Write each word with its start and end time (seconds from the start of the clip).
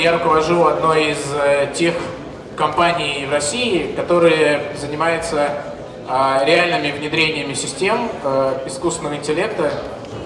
я 0.00 0.12
руковожу 0.12 0.64
одной 0.64 1.10
из 1.10 1.18
э, 1.34 1.68
тех 1.74 1.94
компаний 2.56 3.26
в 3.28 3.32
России, 3.32 3.92
которые 3.94 4.72
занимаются 4.80 5.50
э, 6.08 6.44
реальными 6.44 6.90
внедрениями 6.90 7.52
систем 7.52 8.08
э, 8.24 8.60
искусственного 8.66 9.16
интеллекта 9.16 9.72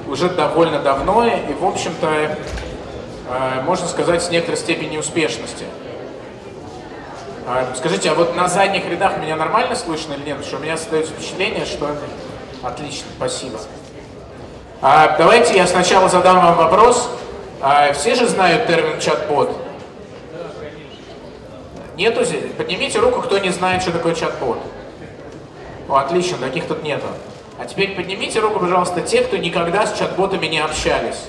уже 0.08 0.28
довольно 0.28 0.78
давно 0.78 1.26
и, 1.26 1.52
в 1.54 1.64
общем-то, 1.64 2.06
э, 2.06 3.62
можно 3.64 3.88
сказать, 3.88 4.22
с 4.22 4.30
некоторой 4.30 4.58
степенью 4.58 5.00
успешности. 5.00 5.64
Э, 7.48 7.66
скажите, 7.76 8.10
а 8.10 8.14
вот 8.14 8.36
на 8.36 8.46
задних 8.46 8.88
рядах 8.88 9.18
меня 9.18 9.34
нормально 9.34 9.74
слышно 9.74 10.12
или 10.12 10.22
нет? 10.22 10.36
Потому 10.36 10.46
что 10.46 10.56
у 10.58 10.60
меня 10.60 10.76
создается 10.76 11.12
впечатление, 11.12 11.64
что... 11.64 11.90
Отлично, 12.62 13.06
спасибо. 13.16 13.58
А, 14.80 15.16
давайте 15.18 15.56
я 15.56 15.66
сначала 15.66 16.08
задам 16.08 16.36
вам 16.36 16.56
вопрос. 16.56 17.10
А, 17.66 17.94
все 17.94 18.14
же 18.14 18.28
знают 18.28 18.66
термин 18.66 19.00
чат-бот? 19.00 19.56
Нету 21.96 22.22
здесь? 22.22 22.52
Поднимите 22.58 22.98
руку, 22.98 23.22
кто 23.22 23.38
не 23.38 23.48
знает, 23.48 23.80
что 23.80 23.90
такое 23.90 24.14
чат-бот. 24.14 24.58
О, 25.88 25.96
отлично, 25.96 26.36
таких 26.36 26.66
тут 26.66 26.82
нету. 26.82 27.06
А 27.58 27.64
теперь 27.64 27.96
поднимите 27.96 28.38
руку, 28.40 28.60
пожалуйста, 28.60 29.00
те, 29.00 29.22
кто 29.22 29.38
никогда 29.38 29.86
с 29.86 29.98
чат-ботами 29.98 30.44
не 30.44 30.58
общались. 30.58 31.22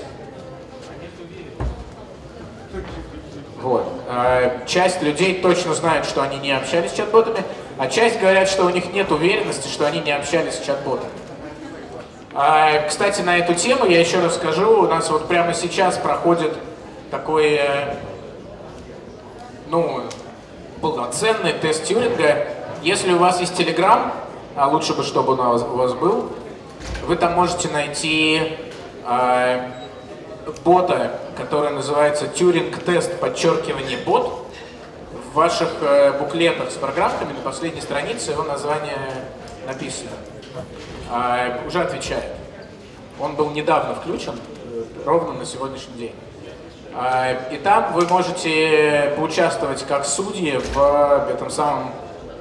Вот. 3.62 3.88
А, 4.06 4.62
часть 4.66 5.00
людей 5.00 5.40
точно 5.40 5.72
знает, 5.72 6.04
что 6.04 6.20
они 6.20 6.36
не 6.36 6.52
общались 6.52 6.90
с 6.90 6.94
чат-ботами, 6.96 7.44
а 7.78 7.86
часть 7.86 8.20
говорят, 8.20 8.50
что 8.50 8.66
у 8.66 8.68
них 8.68 8.92
нет 8.92 9.10
уверенности, 9.10 9.68
что 9.68 9.86
они 9.86 10.00
не 10.00 10.12
общались 10.12 10.56
с 10.56 10.60
чат-ботами. 10.60 11.08
А, 12.38 12.86
кстати, 12.86 13.22
на 13.22 13.38
эту 13.38 13.54
тему 13.54 13.86
я 13.86 13.98
еще 13.98 14.20
расскажу. 14.20 14.82
У 14.82 14.86
нас 14.86 15.08
вот 15.08 15.26
прямо 15.26 15.54
сейчас 15.54 15.96
проходит 15.96 16.52
такой, 17.10 17.54
э, 17.54 17.94
ну, 19.70 20.02
полноценный 20.82 21.54
тест 21.54 21.84
Тьюринга. 21.84 22.46
Если 22.82 23.10
у 23.14 23.16
вас 23.16 23.40
есть 23.40 23.58
Telegram, 23.58 24.12
а 24.54 24.68
лучше 24.68 24.92
бы, 24.92 25.02
чтобы 25.02 25.32
он 25.32 25.40
у 25.40 25.76
вас 25.76 25.94
был, 25.94 26.30
вы 27.06 27.16
там 27.16 27.32
можете 27.32 27.70
найти 27.70 28.58
э, 29.06 29.70
бота, 30.62 31.18
который 31.38 31.70
называется 31.70 32.28
Тьюринг-тест, 32.28 33.18
подчеркивание 33.18 33.96
бот. 33.96 34.46
В 35.30 35.36
ваших 35.36 35.70
э, 35.80 36.12
буклетах 36.18 36.70
с 36.70 36.74
программками 36.74 37.32
на 37.32 37.40
последней 37.40 37.80
странице 37.80 38.32
его 38.32 38.42
название 38.42 39.24
написано. 39.66 40.10
Э, 41.10 41.66
уже 41.66 41.82
отвечает. 41.82 42.32
Он 43.20 43.34
был 43.34 43.50
недавно 43.50 43.94
включен, 43.94 44.34
э, 44.34 44.84
ровно 45.04 45.32
на 45.34 45.44
сегодняшний 45.44 45.94
день. 45.94 46.14
Э, 46.94 47.54
и 47.54 47.58
там 47.58 47.92
вы 47.92 48.06
можете 48.06 49.12
поучаствовать 49.16 49.84
как 49.86 50.04
судьи 50.04 50.58
в 50.74 51.28
этом 51.30 51.50
самом 51.50 51.92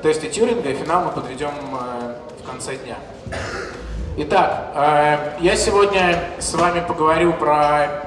тесте 0.02 0.30
Тьюринга, 0.30 0.69
и 0.69 0.75
финал 0.75 1.05
мы 1.05 1.11
подведем 1.11 1.53
э, 1.73 2.16
в 2.41 2.49
конце 2.49 2.75
дня. 2.77 2.97
Итак, 4.17 4.71
э, 4.75 5.38
я 5.41 5.55
сегодня 5.55 6.23
с 6.39 6.53
вами 6.53 6.83
поговорю 6.88 7.33
про 7.33 8.03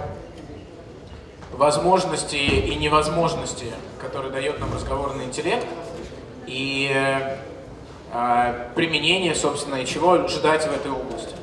возможности 1.52 2.36
и 2.36 2.74
невозможности, 2.76 3.66
которые 4.00 4.32
дает 4.32 4.60
нам 4.60 4.72
разговорный 4.72 5.24
интеллект, 5.24 5.66
и 6.46 6.90
э, 6.94 7.36
применение, 8.74 9.34
собственно, 9.34 9.76
и 9.76 9.86
чего 9.86 10.26
ждать 10.28 10.66
в 10.66 10.72
этой 10.72 10.90
области. 10.90 11.34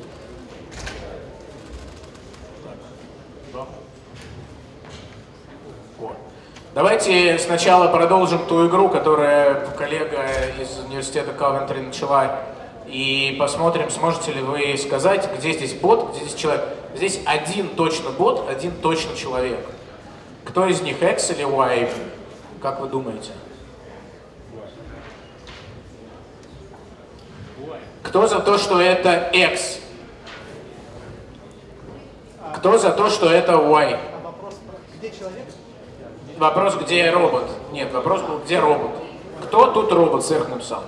Давайте 6.76 7.38
сначала 7.38 7.88
продолжим 7.88 8.44
ту 8.46 8.68
игру, 8.68 8.90
которую 8.90 9.66
коллега 9.78 10.26
из 10.60 10.78
университета 10.86 11.32
Кавентри 11.32 11.80
начала 11.80 12.42
и 12.86 13.34
посмотрим, 13.38 13.88
сможете 13.88 14.32
ли 14.32 14.42
вы 14.42 14.76
сказать, 14.76 15.26
где 15.38 15.52
здесь 15.52 15.72
бот, 15.72 16.10
где 16.10 16.20
здесь 16.20 16.34
человек. 16.34 16.64
Здесь 16.94 17.20
один 17.24 17.70
точно 17.70 18.10
бот, 18.10 18.46
один 18.50 18.72
точно 18.72 19.16
человек. 19.16 19.58
Кто 20.44 20.66
из 20.66 20.82
них, 20.82 21.02
X 21.02 21.30
или 21.30 21.44
Y? 21.44 21.88
Как 22.60 22.80
вы 22.80 22.88
думаете? 22.88 23.32
Кто 28.16 28.26
за 28.26 28.40
то, 28.40 28.56
что 28.56 28.80
это 28.80 29.28
X? 29.30 29.78
Кто 32.54 32.78
за 32.78 32.90
то, 32.90 33.10
что 33.10 33.30
это 33.30 33.52
Y? 33.52 33.98
Вопрос, 36.38 36.76
где 36.76 37.10
робот? 37.10 37.44
Нет, 37.72 37.92
вопрос 37.92 38.22
где 38.46 38.58
робот? 38.58 38.92
Кто 39.44 39.66
тут 39.66 39.92
робот, 39.92 40.24
сэр 40.24 40.48
написал? 40.48 40.84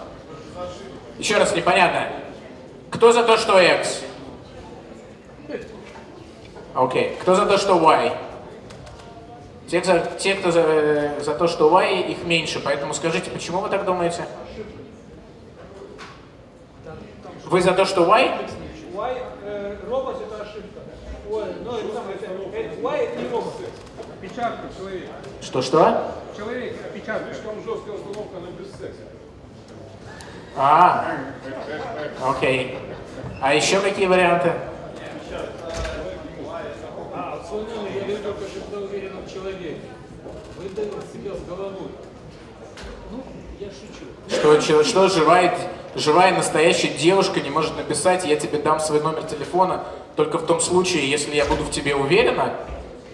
Еще 1.19 1.37
раз, 1.37 1.55
непонятно. 1.55 2.06
Кто 2.91 3.12
за 3.12 3.22
то, 3.25 3.37
что 3.37 3.61
X? 3.61 4.00
Окей. 6.75 7.11
Okay. 7.11 7.17
Кто 7.21 7.34
за 7.34 7.44
то, 7.44 7.59
что 7.59 7.77
Y? 7.77 8.12
Те, 9.71 9.83
те 10.19 10.34
кто 10.34 10.50
за, 10.50 11.12
за 11.21 11.34
то, 11.34 11.47
что 11.47 11.78
Y, 11.78 12.09
их 12.09 12.25
меньше. 12.25 12.59
Поэтому 12.59 12.94
скажите, 12.94 13.31
почему 13.31 13.61
вы 13.61 13.69
так 13.69 13.84
думаете? 13.84 14.25
Вы 17.51 17.63
за 17.63 17.73
то, 17.73 17.87
что 17.87 18.05
Y? 18.05 18.31
Y, 18.93 19.23
э, 19.45 19.77
робот 19.89 20.21
это 20.21 20.43
ошибка. 20.43 20.81
Ой, 21.31 21.45
ну, 21.65 21.79
это, 21.79 22.77
Y 22.83 22.99
это 22.99 23.21
не 23.23 23.29
робот. 23.31 23.55
Опечатка 24.19 24.69
человека. 24.77 25.13
Что-что? 25.41 26.13
Человек, 26.37 26.77
опечатка. 26.85 27.33
Слишком 27.33 27.65
жесткая 27.65 27.95
установка 27.95 28.41
на 28.41 28.51
бессексе. 28.51 29.01
А, 30.57 31.17
окей. 32.23 32.79
А 33.41 33.55
еще 33.55 33.81
какие 33.81 34.07
варианты? 34.07 34.53
А, 37.15 37.41
отсылную 37.41 37.95
я 37.95 38.01
видел, 38.03 38.35
когда 38.35 38.85
уверен 38.85 39.13
в 39.25 39.33
человеке. 39.33 39.77
Выдал 40.59 41.03
себя 41.13 41.35
с 41.35 41.49
головой. 41.49 41.93
Ну, 43.11 43.23
я 43.59 43.69
шучу. 43.69 44.61
Что, 44.61 44.85
что 44.85 45.09
живая, 45.09 45.57
живая 45.99 46.35
настоящая 46.35 46.89
девушка 46.89 47.41
не 47.41 47.51
может 47.51 47.77
написать, 47.77 48.25
я 48.25 48.37
тебе 48.37 48.59
дам 48.59 48.81
свой 48.81 49.01
номер 49.01 49.23
телефона 49.23 49.85
только 50.17 50.39
в 50.39 50.47
том 50.47 50.61
случае, 50.61 51.09
если 51.09 51.35
я 51.37 51.45
буду 51.45 51.63
в 51.65 51.71
тебе 51.71 51.95
уверена? 51.95 52.55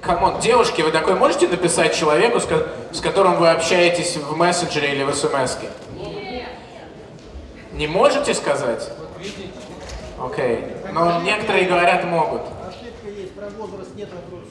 Come 0.00 0.23
on, 0.23 0.40
девушки, 0.40 0.82
вы 0.82 0.90
такой 0.90 1.14
можете 1.14 1.48
написать 1.48 1.94
человеку, 1.94 2.40
с, 2.40 3.00
которым 3.00 3.36
вы 3.36 3.50
общаетесь 3.50 4.16
в 4.16 4.36
мессенджере 4.36 4.92
или 4.92 5.02
в 5.04 5.14
смс 5.14 5.58
-ке? 5.58 5.68
Не 7.72 7.86
можете 7.86 8.34
сказать? 8.34 8.90
Окей. 10.18 10.58
Okay. 10.58 10.92
Но 10.92 11.20
некоторые 11.22 11.64
говорят 11.66 12.04
могут. 12.04 12.42
Ошибка 12.68 13.08
есть, 13.08 13.34
про 13.34 13.48
возраст 13.50 13.90
нет 13.96 14.08
вопросов. 14.12 14.48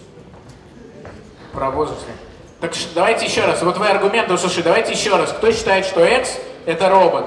Про 1.53 1.71
возраст 1.71 2.01
нет. 2.07 2.17
Так 2.59 2.73
давайте 2.93 3.25
еще 3.25 3.45
раз. 3.45 3.61
Вот 3.61 3.77
вы 3.77 3.87
аргументы, 3.87 4.37
слушай, 4.37 4.61
давайте 4.63 4.91
еще 4.91 5.15
раз. 5.15 5.31
Кто 5.31 5.51
считает, 5.51 5.85
что 5.85 6.03
X 6.03 6.37
это 6.65 6.89
робот? 6.89 7.25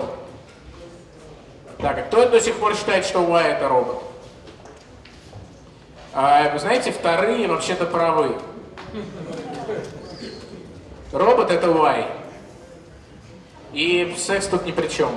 Так, 1.78 1.98
а 1.98 2.02
кто 2.02 2.28
до 2.28 2.40
сих 2.40 2.56
пор 2.56 2.74
считает, 2.74 3.04
что 3.04 3.20
Y 3.22 3.48
это 3.48 3.68
робот? 3.68 4.02
А, 6.14 6.50
вы 6.52 6.58
знаете, 6.58 6.90
вторые 6.90 7.46
вообще-то 7.46 7.84
правы. 7.84 8.36
Робот 11.12 11.50
это 11.50 11.68
Y. 11.68 12.06
И 13.74 14.16
секс 14.18 14.46
тут 14.46 14.64
ни 14.64 14.72
при 14.72 14.88
чем. 14.88 15.10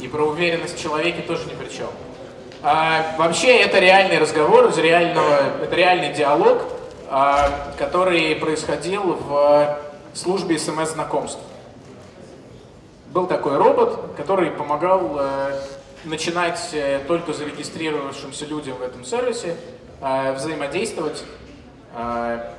И 0.00 0.08
про 0.08 0.24
уверенность 0.24 0.76
в 0.76 0.82
человеке 0.82 1.22
тоже 1.22 1.46
ни 1.46 1.54
при 1.54 1.68
чем. 1.68 1.88
А, 2.62 3.14
вообще 3.16 3.58
это 3.58 3.78
реальный 3.78 4.18
разговор 4.18 4.66
из 4.66 4.78
реального, 4.78 5.62
это 5.62 5.76
реальный 5.76 6.12
диалог, 6.12 6.62
а, 7.08 7.72
который 7.78 8.34
происходил 8.34 9.14
в 9.14 9.78
службе 10.14 10.58
смс-знакомств. 10.58 11.40
Был 13.10 13.26
такой 13.26 13.56
робот, 13.56 14.14
который 14.16 14.50
помогал 14.50 15.16
э, 15.18 15.60
начинать 16.04 16.70
э, 16.72 17.00
только 17.06 17.32
зарегистрировавшимся 17.32 18.46
людям 18.46 18.76
в 18.76 18.82
этом 18.82 19.04
сервисе 19.04 19.56
э, 20.00 20.32
взаимодействовать. 20.34 21.24
Э, 21.94 22.52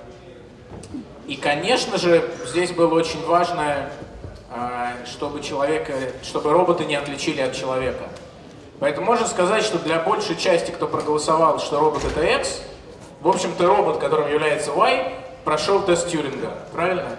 и, 1.27 1.35
конечно 1.35 1.97
же, 1.97 2.29
здесь 2.45 2.71
было 2.71 2.93
очень 2.93 3.25
важно 3.25 3.89
а, 4.53 4.95
чтобы 5.05 5.41
человека, 5.41 5.93
чтобы 6.23 6.51
роботы 6.51 6.83
не 6.83 6.95
отличили 6.95 7.39
от 7.39 7.55
человека. 7.55 8.03
Поэтому 8.81 9.05
можно 9.05 9.25
сказать, 9.25 9.63
что 9.63 9.79
для 9.79 9.99
большей 9.99 10.35
части, 10.35 10.71
кто 10.71 10.87
проголосовал, 10.87 11.59
что 11.59 11.79
робот 11.79 12.03
это 12.03 12.21
X, 12.21 12.61
в 13.21 13.29
общем-то 13.29 13.65
робот, 13.65 13.99
которым 13.99 14.29
является 14.29 14.71
Y, 14.71 15.13
прошел 15.45 15.81
тест 15.83 16.09
Тьюринга. 16.09 16.51
Правильно? 16.73 17.17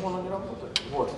Почему 0.00 0.14
оно 0.14 0.22
не 0.22 0.30
работает? 0.30 0.80
Вот. 0.92 1.10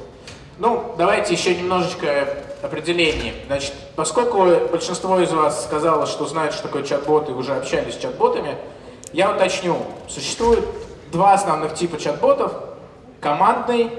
Ну, 0.58 0.94
давайте 0.99 1.34
еще 1.34 1.55
немножечко 1.55 2.26
определений. 2.62 3.32
Значит, 3.46 3.75
поскольку 3.94 4.44
большинство 4.73 5.20
из 5.20 5.31
вас 5.31 5.64
сказало, 5.64 6.06
что 6.06 6.26
знают, 6.26 6.52
что 6.52 6.64
такое 6.64 6.82
чат-бот 6.82 7.29
и 7.29 7.32
уже 7.32 7.55
общались 7.55 7.94
с 7.94 7.99
чат-ботами, 7.99 8.56
Я 9.12 9.31
уточню. 9.31 9.76
Существует 10.08 10.64
два 11.12 11.34
основных 11.34 11.75
типа 11.75 11.99
чат-ботов. 12.00 12.52
Командный. 13.20 13.90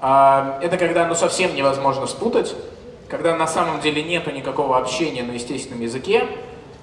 А, 0.00 0.58
это 0.62 0.78
когда 0.78 1.04
ну 1.06 1.14
совсем 1.14 1.54
невозможно 1.54 2.06
спутать. 2.06 2.54
Когда 3.08 3.34
на 3.36 3.46
самом 3.46 3.80
деле 3.80 4.02
нету 4.02 4.30
никакого 4.30 4.78
общения 4.78 5.24
на 5.24 5.32
естественном 5.32 5.82
языке. 5.82 6.26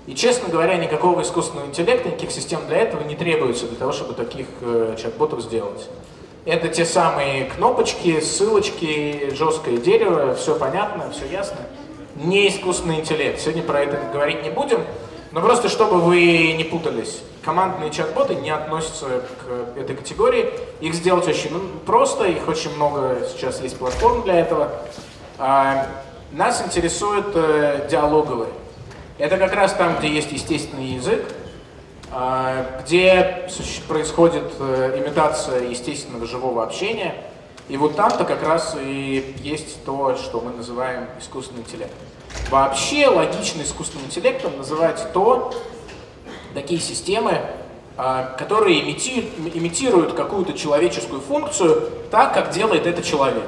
И, 0.05 0.13
честно 0.13 0.49
говоря, 0.49 0.75
никакого 0.75 1.21
искусственного 1.21 1.67
интеллекта, 1.67 2.09
никаких 2.09 2.31
систем 2.31 2.59
для 2.67 2.77
этого 2.77 3.03
не 3.03 3.15
требуется, 3.15 3.65
для 3.67 3.77
того, 3.77 3.91
чтобы 3.91 4.13
таких 4.13 4.47
э, 4.61 4.95
чат-ботов 5.01 5.41
сделать. 5.41 5.87
Это 6.49 6.67
те 6.67 6.83
самые 6.83 7.45
кнопочки, 7.45 8.19
ссылочки, 8.21 9.31
жесткое 9.35 9.77
дерево, 9.77 10.33
все 10.33 10.55
понятно, 10.55 11.11
все 11.11 11.27
ясно. 11.27 11.57
Не 12.15 12.47
искусственный 12.47 13.01
интеллект. 13.01 13.39
Сегодня 13.39 13.61
про 13.61 13.81
это 13.81 13.99
говорить 14.11 14.41
не 14.41 14.49
будем. 14.49 14.83
Но 15.31 15.41
просто 15.41 15.69
чтобы 15.69 15.99
вы 15.99 16.53
не 16.53 16.63
путались, 16.63 17.21
командные 17.43 17.91
чат-боты 17.91 18.33
не 18.33 18.49
относятся 18.49 19.05
к 19.05 19.77
этой 19.77 19.95
категории. 19.95 20.49
Их 20.81 20.95
сделать 20.95 21.27
очень 21.27 21.53
ну, 21.53 21.59
просто, 21.85 22.23
их 22.23 22.47
очень 22.47 22.73
много 22.75 23.17
сейчас 23.31 23.61
есть 23.61 23.77
платформ 23.77 24.23
для 24.23 24.39
этого. 24.39 24.71
А, 25.37 25.85
нас 26.31 26.63
интересуют 26.65 27.27
э, 27.35 27.87
диалоговые. 27.91 28.49
Это 29.19 29.37
как 29.37 29.53
раз 29.53 29.73
там, 29.73 29.97
где 29.99 30.07
есть 30.07 30.31
естественный 30.31 30.95
язык, 30.95 31.25
где 32.81 33.47
происходит 33.87 34.51
э, 34.59 34.99
имитация 35.03 35.69
естественного 35.69 36.25
живого 36.25 36.63
общения. 36.63 37.13
И 37.67 37.77
вот 37.77 37.95
там-то 37.95 38.25
как 38.25 38.41
раз 38.41 38.75
и 38.81 39.35
есть 39.43 39.83
то, 39.85 40.15
что 40.15 40.41
мы 40.41 40.51
называем 40.51 41.05
искусственный 41.19 41.61
интеллект. 41.61 41.93
Вообще 42.49 43.07
логично 43.07 43.61
искусственным 43.61 44.07
интеллектом 44.07 44.57
называть 44.57 45.13
то, 45.13 45.53
такие 46.55 46.79
системы, 46.79 47.41
а, 47.95 48.35
которые 48.39 48.81
имитируют, 48.81 49.55
имитируют 49.55 50.13
какую-то 50.13 50.53
человеческую 50.53 51.21
функцию 51.21 51.91
так, 52.09 52.33
как 52.33 52.49
делает 52.49 52.87
это 52.87 53.03
человек. 53.03 53.43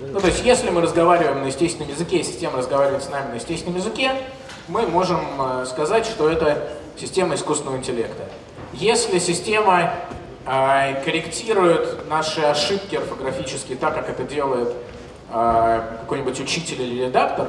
Ну, 0.00 0.18
то 0.18 0.28
есть, 0.28 0.42
если 0.44 0.70
мы 0.70 0.80
разговариваем 0.80 1.42
на 1.42 1.46
естественном 1.46 1.90
языке, 1.90 2.22
система 2.24 2.56
разговаривает 2.56 3.02
с 3.02 3.10
нами 3.10 3.32
на 3.32 3.34
естественном 3.34 3.76
языке, 3.76 4.12
мы 4.68 4.86
можем 4.86 5.20
э, 5.38 5.66
сказать, 5.66 6.06
что 6.06 6.30
это 6.30 6.68
система 6.98 7.34
искусственного 7.34 7.76
интеллекта. 7.76 8.24
Если 8.72 9.18
система 9.18 9.94
э, 10.46 11.02
корректирует 11.04 12.08
наши 12.08 12.40
ошибки 12.40 12.96
орфографические 12.96 13.76
так, 13.76 13.94
как 13.94 14.08
это 14.08 14.24
делает 14.24 14.74
э, 15.30 15.82
какой-нибудь 16.00 16.40
учитель 16.40 16.82
или 16.82 17.04
редактор, 17.04 17.48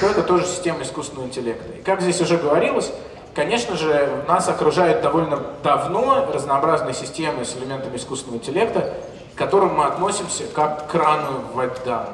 то 0.00 0.06
это 0.06 0.22
тоже 0.22 0.46
система 0.46 0.82
искусственного 0.82 1.26
интеллекта. 1.26 1.72
И 1.72 1.82
как 1.82 2.00
здесь 2.00 2.20
уже 2.20 2.36
говорилось, 2.36 2.92
конечно 3.34 3.76
же, 3.76 4.24
нас 4.28 4.48
окружают 4.48 5.02
довольно 5.02 5.40
давно 5.62 6.30
разнообразные 6.32 6.94
системы 6.94 7.44
с 7.44 7.56
элементами 7.56 7.96
искусственного 7.96 8.38
интеллекта, 8.38 8.94
к 9.34 9.38
которым 9.38 9.74
мы 9.74 9.86
относимся 9.86 10.44
как 10.54 10.86
к 10.86 10.90
крану 10.90 11.40
вода, 11.54 12.10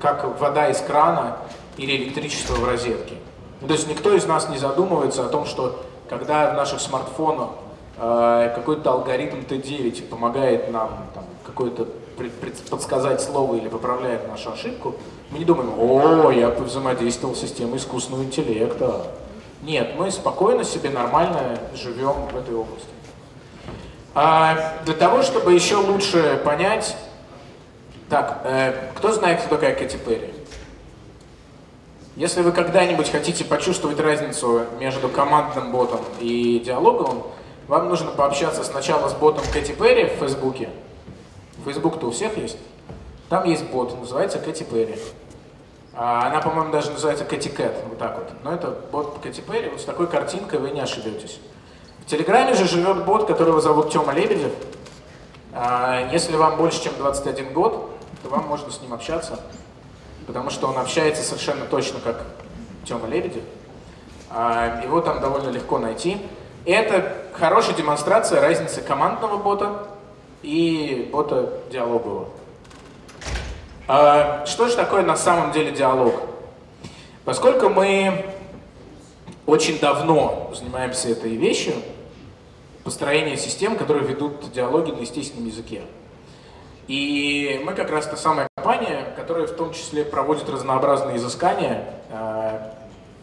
как 0.00 0.38
вода 0.40 0.68
из 0.68 0.78
крана 0.78 1.38
или 1.76 1.96
электричество 1.96 2.54
в 2.54 2.64
розетке. 2.64 3.16
То 3.60 3.72
есть 3.72 3.88
никто 3.88 4.12
из 4.14 4.26
нас 4.26 4.48
не 4.48 4.58
задумывается 4.58 5.24
о 5.24 5.28
том, 5.28 5.46
что 5.46 5.82
когда 6.08 6.52
в 6.52 6.56
наших 6.56 6.80
смартфонах 6.80 7.50
э, 7.98 8.52
какой-то 8.54 8.92
алгоритм 8.92 9.40
Т9 9.40 10.08
помогает 10.08 10.70
нам 10.70 10.90
там, 11.14 11.24
какое-то 11.44 11.86
подсказать 12.70 13.20
слово 13.22 13.56
или 13.56 13.68
поправляет 13.68 14.28
нашу 14.28 14.52
ошибку, 14.52 14.94
мы 15.30 15.38
не 15.38 15.44
думаем, 15.44 15.72
о, 15.78 16.30
я 16.30 16.50
взаимодействовал 16.50 17.34
с 17.34 17.40
системой 17.40 17.78
искусственного 17.78 18.22
интеллекта. 18.22 19.06
Нет, 19.62 19.94
мы 19.98 20.10
спокойно 20.10 20.62
себе 20.62 20.90
нормально 20.90 21.58
живем 21.74 22.26
в 22.32 22.36
этой 22.36 22.54
области. 22.54 22.88
А 24.14 24.74
для 24.84 24.94
того, 24.94 25.22
чтобы 25.22 25.54
еще 25.54 25.76
лучше 25.76 26.40
понять, 26.44 26.96
так, 28.08 28.42
э, 28.44 28.90
кто 28.94 29.12
знает, 29.12 29.40
кто 29.40 29.56
такая 29.56 29.74
Кэти 29.74 29.96
Перри? 29.96 30.32
Если 32.16 32.42
вы 32.42 32.52
когда-нибудь 32.52 33.10
хотите 33.10 33.44
почувствовать 33.44 33.98
разницу 33.98 34.66
между 34.78 35.08
командным 35.08 35.72
ботом 35.72 35.98
и 36.20 36.60
диалоговым, 36.64 37.24
вам 37.66 37.88
нужно 37.88 38.12
пообщаться 38.12 38.62
сначала 38.62 39.08
с 39.08 39.14
ботом 39.14 39.42
Кэти 39.52 39.72
Перри 39.72 40.04
в 40.04 40.20
Фейсбуке. 40.20 40.68
Фейсбук-то 41.64 42.06
у 42.06 42.10
всех 42.12 42.36
есть. 42.38 42.58
Там 43.28 43.44
есть 43.44 43.64
бот, 43.64 43.98
называется 43.98 44.38
Кэти 44.38 44.62
Перри. 44.62 44.96
А, 45.92 46.28
она, 46.28 46.40
по-моему, 46.40 46.70
даже 46.70 46.92
называется 46.92 47.24
Кэти 47.24 47.48
Кэт, 47.48 47.82
вот 47.88 47.98
так 47.98 48.16
вот. 48.16 48.28
Но 48.44 48.52
это 48.52 48.78
бот 48.92 49.18
Кэти 49.20 49.40
Перри, 49.40 49.70
вот 49.70 49.80
с 49.80 49.84
такой 49.84 50.06
картинкой 50.06 50.60
вы 50.60 50.70
не 50.70 50.80
ошибетесь. 50.80 51.40
В 52.06 52.06
Телеграме 52.06 52.54
же 52.54 52.68
живет 52.68 53.04
бот, 53.04 53.26
которого 53.26 53.60
зовут 53.60 53.90
Тёма 53.90 54.12
Лебедев. 54.12 54.52
А, 55.52 56.08
если 56.12 56.36
вам 56.36 56.58
больше, 56.58 56.80
чем 56.80 56.92
21 56.96 57.52
год, 57.52 57.90
то 58.22 58.28
вам 58.28 58.46
можно 58.46 58.70
с 58.70 58.80
ним 58.80 58.94
общаться 58.94 59.40
потому 60.26 60.50
что 60.50 60.66
он 60.66 60.78
общается 60.78 61.22
совершенно 61.22 61.64
точно 61.66 62.00
как 62.00 62.24
Тёма 62.84 63.08
Лебедев. 63.08 63.42
А, 64.30 64.82
его 64.82 65.00
там 65.00 65.20
довольно 65.20 65.50
легко 65.50 65.78
найти. 65.78 66.18
Это 66.66 67.16
хорошая 67.34 67.74
демонстрация 67.76 68.40
разницы 68.40 68.80
командного 68.80 69.36
бота 69.36 69.86
и 70.42 71.08
бота 71.12 71.60
диалогового. 71.70 72.28
А, 73.86 74.44
что 74.46 74.68
же 74.68 74.76
такое 74.76 75.02
на 75.02 75.16
самом 75.16 75.52
деле 75.52 75.72
диалог? 75.72 76.14
Поскольку 77.24 77.68
мы 77.68 78.24
очень 79.46 79.78
давно 79.78 80.50
занимаемся 80.54 81.08
этой 81.08 81.36
вещью, 81.36 81.74
построение 82.82 83.36
систем, 83.36 83.76
которые 83.76 84.06
ведут 84.06 84.52
диалоги 84.52 84.90
на 84.90 85.00
естественном 85.00 85.48
языке. 85.48 85.82
И 86.88 87.60
мы 87.64 87.74
как 87.74 87.90
раз 87.90 88.06
та 88.06 88.16
самая 88.16 88.48
компания, 88.56 89.06
которая 89.16 89.46
в 89.46 89.52
том 89.52 89.72
числе 89.72 90.04
проводит 90.04 90.48
разнообразные 90.48 91.16
изыскания. 91.16 91.84
Э, 92.10 92.70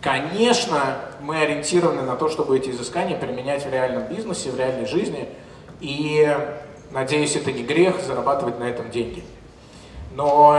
конечно, 0.02 0.98
мы 1.22 1.42
ориентированы 1.42 2.02
на 2.02 2.16
то, 2.16 2.30
чтобы 2.30 2.58
эти 2.58 2.70
изыскания 2.70 3.18
применять 3.18 3.66
в 3.66 3.72
реальном 3.72 4.04
бизнесе, 4.04 4.50
в 4.50 4.58
реальной 4.58 4.88
жизни. 4.88 5.30
И, 5.80 6.36
надеюсь, 6.92 7.36
это 7.36 7.52
не 7.52 7.64
грех 7.64 8.02
зарабатывать 8.02 8.60
на 8.60 8.64
этом 8.64 8.90
деньги. 8.90 9.24
Но, 10.14 10.56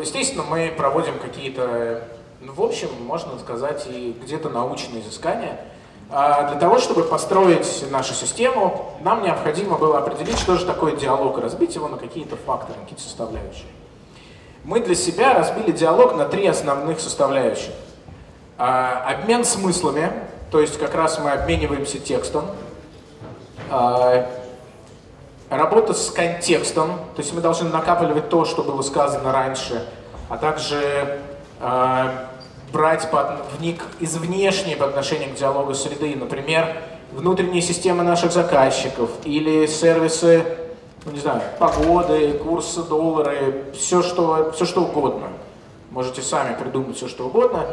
естественно, 0.00 0.44
мы 0.48 0.72
проводим 0.76 1.18
какие-то, 1.18 2.08
ну, 2.40 2.52
в 2.52 2.62
общем, 2.62 2.88
можно 3.00 3.38
сказать, 3.38 3.86
и 3.88 4.16
где-то 4.22 4.48
научные 4.48 5.02
изыскания– 5.02 5.60
а 6.08 6.48
для 6.50 6.58
того, 6.60 6.78
чтобы 6.78 7.02
построить 7.02 7.84
нашу 7.90 8.14
систему, 8.14 8.92
нам 9.00 9.22
необходимо 9.22 9.76
было 9.76 9.98
определить, 9.98 10.38
что 10.38 10.56
же 10.56 10.64
такое 10.64 10.94
диалог, 10.94 11.38
и 11.38 11.40
разбить 11.40 11.74
его 11.74 11.88
на 11.88 11.96
какие-то 11.96 12.36
факторы, 12.36 12.78
какие-то 12.80 13.02
составляющие. 13.02 13.66
Мы 14.62 14.80
для 14.80 14.94
себя 14.94 15.34
разбили 15.34 15.72
диалог 15.72 16.14
на 16.16 16.26
три 16.26 16.46
основных 16.46 17.00
составляющих. 17.00 17.72
А, 18.56 19.04
обмен 19.10 19.44
смыслами, 19.44 20.12
то 20.50 20.60
есть 20.60 20.78
как 20.78 20.94
раз 20.94 21.18
мы 21.18 21.32
обмениваемся 21.32 21.98
текстом. 21.98 22.46
А, 23.70 24.28
работа 25.50 25.92
с 25.92 26.10
контекстом, 26.10 27.00
то 27.16 27.22
есть 27.22 27.32
мы 27.34 27.40
должны 27.40 27.68
накапливать 27.68 28.28
то, 28.28 28.44
что 28.44 28.62
было 28.62 28.82
сказано 28.82 29.32
раньше, 29.32 29.84
а 30.28 30.36
также 30.36 31.20
брать 32.76 33.10
под, 33.10 33.28
вник 33.58 33.82
из 34.00 34.16
внешней 34.16 34.76
по 34.76 34.84
отношению 34.84 35.30
к 35.30 35.34
диалогу 35.34 35.72
среды, 35.74 36.14
например, 36.14 36.76
внутренние 37.10 37.62
системы 37.62 38.02
наших 38.02 38.32
заказчиков 38.32 39.10
или 39.24 39.66
сервисы, 39.66 40.44
ну, 41.06 41.12
не 41.12 41.18
знаю, 41.18 41.40
погоды, 41.58 42.32
курсы 42.32 42.82
доллара, 42.82 43.32
все 43.72 44.02
что, 44.02 44.52
все 44.54 44.66
что 44.66 44.82
угодно. 44.82 45.28
Можете 45.90 46.20
сами 46.20 46.54
придумать 46.54 46.96
все 46.96 47.08
что 47.08 47.28
угодно. 47.28 47.66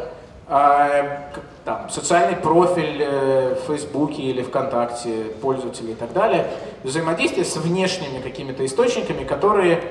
А, 0.46 1.30
там, 1.64 1.90
социальный 1.90 2.36
профиль 2.36 3.02
э, 3.02 3.54
в 3.54 3.66
Фейсбуке 3.66 4.22
или 4.22 4.42
ВКонтакте 4.42 5.24
пользователей 5.42 5.92
и 5.92 5.94
так 5.94 6.12
далее. 6.12 6.46
Взаимодействие 6.82 7.44
с 7.44 7.56
внешними 7.56 8.20
какими-то 8.20 8.64
источниками, 8.64 9.24
которые, 9.24 9.82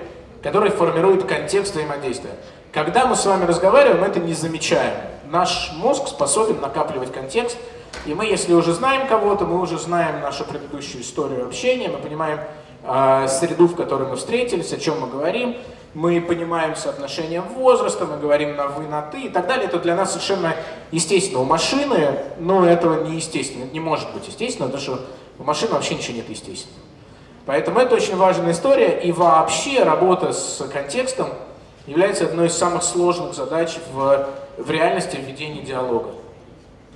которые 0.43 0.73
формируют 0.73 1.23
контекст 1.23 1.71
взаимодействия. 1.71 2.35
Когда 2.71 3.07
мы 3.07 3.15
с 3.15 3.25
вами 3.25 3.45
разговариваем, 3.45 4.01
мы 4.01 4.07
это 4.07 4.19
не 4.19 4.33
замечаем. 4.33 4.93
Наш 5.29 5.71
мозг 5.77 6.07
способен 6.09 6.59
накапливать 6.59 7.11
контекст, 7.11 7.57
и 8.05 8.13
мы, 8.13 8.25
если 8.25 8.53
уже 8.53 8.73
знаем 8.73 9.07
кого-то, 9.07 9.45
мы 9.45 9.61
уже 9.61 9.79
знаем 9.79 10.19
нашу 10.19 10.43
предыдущую 10.43 11.01
историю 11.01 11.45
общения, 11.45 11.87
мы 11.87 11.99
понимаем 11.99 12.41
э, 12.83 13.27
среду, 13.29 13.67
в 13.67 13.75
которой 13.75 14.07
мы 14.07 14.17
встретились, 14.17 14.73
о 14.73 14.77
чем 14.77 14.99
мы 14.99 15.07
говорим, 15.07 15.55
мы 15.93 16.19
понимаем 16.19 16.75
соотношение 16.75 17.41
возраста, 17.41 18.05
мы 18.05 18.17
говорим 18.17 18.55
на 18.55 18.67
вы, 18.67 18.87
на 18.87 19.01
ты 19.01 19.21
и 19.21 19.29
так 19.29 19.47
далее. 19.47 19.67
Это 19.67 19.79
для 19.79 19.95
нас 19.95 20.11
совершенно 20.11 20.55
естественно. 20.91 21.41
У 21.41 21.45
машины, 21.45 22.17
ну, 22.39 22.65
этого 22.65 23.03
не 23.03 23.15
естественно, 23.15 23.65
не 23.71 23.79
может 23.79 24.11
быть 24.13 24.27
естественно, 24.27 24.67
потому 24.67 24.83
что 24.83 25.05
у 25.39 25.43
машины 25.43 25.73
вообще 25.73 25.95
ничего 25.95 26.17
нет 26.17 26.29
естественного. 26.29 26.92
Поэтому 27.45 27.79
это 27.79 27.95
очень 27.95 28.15
важная 28.15 28.51
история, 28.51 28.99
и 28.99 29.11
вообще 29.11 29.83
работа 29.83 30.33
с 30.33 30.65
контекстом– 30.71 31.29
является 31.87 32.25
одной 32.25 32.47
из 32.47 32.53
самых 32.53 32.83
сложных 32.83 33.33
задач 33.33 33.77
в, 33.91 34.29
в 34.57 34.71
реальности 34.71 35.17
введения 35.17 35.61
диалога. 35.61 36.11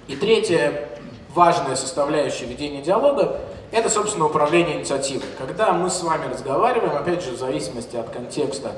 И 0.07 0.15
третье, 0.15 0.87
важная 1.33 1.75
составляющая 1.75 2.45
ведения 2.45 2.81
диалога– 2.81 3.39
это, 3.71 3.89
собственно, 3.89 4.25
управление 4.25 4.77
инициативой. 4.77 5.25
Когда 5.37 5.73
мы 5.73 5.89
с 5.89 6.01
вами 6.01 6.31
разговариваем, 6.31 6.95
опять 6.95 7.23
же, 7.23 7.31
в 7.31 7.37
зависимости 7.37 7.97
от 7.97 8.09
контекста, 8.09 8.71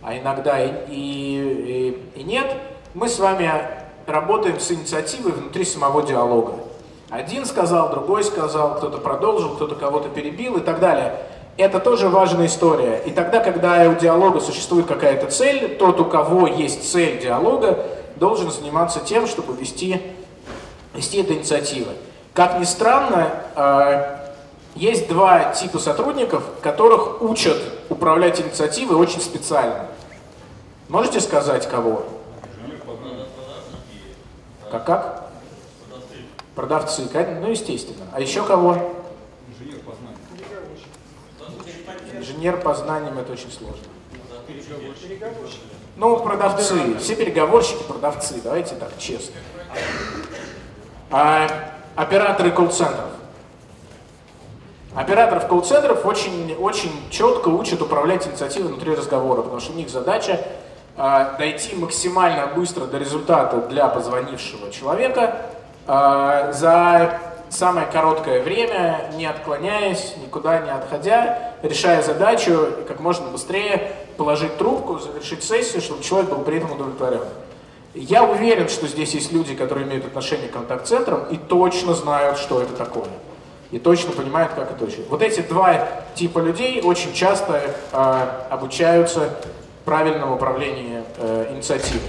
а 0.00 0.16
иногда 0.16 0.62
и, 0.62 0.70
и, 0.88 2.00
и, 2.14 2.20
и 2.20 2.22
нет, 2.22 2.46
мы 2.94 3.08
с 3.08 3.18
вами 3.18 3.50
работаем 4.06 4.60
с 4.60 4.70
инициативой 4.70 5.32
внутри 5.32 5.64
самого 5.64 6.04
диалога. 6.04 6.54
Один 7.10 7.46
сказал, 7.46 7.88
другой 7.90 8.22
сказал, 8.22 8.76
кто-то 8.76 8.98
продолжил, 8.98 9.54
кто-то 9.54 9.74
кого-то 9.74 10.10
перебил 10.10 10.58
и 10.58 10.60
так 10.60 10.78
далее. 10.78 11.14
Это 11.56 11.80
тоже 11.80 12.08
важная 12.08 12.46
история. 12.46 12.98
И 13.06 13.10
тогда, 13.10 13.40
когда 13.40 13.88
у 13.88 13.94
диалога 13.94 14.40
существует 14.40 14.86
какая-то 14.86 15.30
цель, 15.30 15.76
тот, 15.78 15.98
у 16.00 16.04
кого 16.04 16.46
есть 16.46 16.90
цель 16.90 17.18
диалога, 17.18 17.78
должен 18.16 18.50
заниматься 18.50 19.00
тем, 19.00 19.26
чтобы 19.26 19.54
вести, 19.54 20.02
вести 20.94 21.18
эту 21.18 21.32
инициативу. 21.32 21.90
Как 22.34 22.60
ни 22.60 22.64
странно, 22.64 23.30
э, 23.56 24.18
есть 24.74 25.08
два 25.08 25.52
типа 25.54 25.78
сотрудников, 25.78 26.44
которых 26.62 27.22
учат 27.22 27.58
управлять 27.88 28.40
инициативой 28.40 28.96
очень 28.96 29.20
специально. 29.20 29.86
Можете 30.88 31.20
сказать, 31.20 31.68
кого? 31.68 32.04
Как 34.70 34.84
как? 34.84 35.27
Продавцы. 36.58 37.08
Ну, 37.40 37.52
естественно. 37.52 38.04
А 38.12 38.20
еще 38.20 38.42
кого? 38.42 38.72
Инженер 39.46 39.78
по 39.86 39.94
знаниям. 39.94 40.18
Инженер 42.16 42.56
по 42.60 42.74
знаниям 42.74 43.16
это 43.16 43.32
очень 43.32 43.52
сложно. 43.52 43.84
Ну, 45.96 46.18
продавцы. 46.18 46.98
Все 46.98 47.14
переговорщики, 47.14 47.84
продавцы. 47.84 48.40
Давайте 48.42 48.74
так, 48.74 48.90
честно. 48.98 49.36
А, 51.12 51.46
операторы 51.94 52.50
колл-центров. 52.50 53.06
Операторов 54.96 55.46
колл-центров 55.46 56.04
очень, 56.04 56.56
очень 56.56 56.90
четко 57.10 57.50
учат 57.50 57.82
управлять 57.82 58.26
инициативой 58.26 58.72
внутри 58.72 58.96
разговора, 58.96 59.42
потому 59.42 59.60
что 59.60 59.74
у 59.74 59.76
них 59.76 59.90
задача 59.90 60.44
э, 60.96 61.36
дойти 61.38 61.76
максимально 61.76 62.48
быстро 62.48 62.86
до 62.86 62.98
результата 62.98 63.58
для 63.58 63.86
позвонившего 63.86 64.72
человека 64.72 65.52
за 65.88 67.18
самое 67.48 67.86
короткое 67.86 68.42
время, 68.42 69.10
не 69.16 69.24
отклоняясь, 69.24 70.14
никуда 70.22 70.58
не 70.60 70.70
отходя, 70.70 71.54
решая 71.62 72.02
задачу 72.02 72.68
как 72.86 73.00
можно 73.00 73.28
быстрее 73.28 73.92
положить 74.18 74.58
трубку, 74.58 74.98
завершить 74.98 75.42
сессию, 75.42 75.80
чтобы 75.80 76.04
человек 76.04 76.30
был 76.30 76.42
при 76.42 76.58
этом 76.58 76.72
удовлетворен. 76.72 77.22
Я 77.94 78.22
уверен, 78.22 78.68
что 78.68 78.86
здесь 78.86 79.14
есть 79.14 79.32
люди, 79.32 79.54
которые 79.54 79.86
имеют 79.86 80.04
отношение 80.04 80.48
к 80.48 80.52
контакт-центрам 80.52 81.24
и 81.30 81.36
точно 81.36 81.94
знают, 81.94 82.36
что 82.38 82.60
это 82.60 82.74
такое 82.74 83.08
и 83.70 83.78
точно 83.78 84.12
понимают, 84.12 84.52
как 84.54 84.70
это 84.70 84.84
учить. 84.84 85.06
Вот 85.08 85.22
эти 85.22 85.40
два 85.40 85.86
типа 86.14 86.38
людей 86.38 86.80
очень 86.82 87.12
часто 87.12 87.60
э, 87.92 88.28
обучаются 88.50 89.30
правильному 89.84 90.36
управлению 90.36 91.04
э, 91.18 91.52
инициативой. 91.52 92.00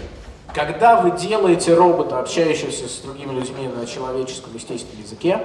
Когда 0.54 1.02
вы 1.02 1.12
делаете 1.12 1.76
робота, 1.76 2.20
общающегося 2.20 2.88
с 2.88 3.00
другими 3.00 3.34
людьми 3.34 3.68
на 3.68 3.86
человеческом 3.86 4.54
естественном 4.56 5.04
языке, 5.04 5.42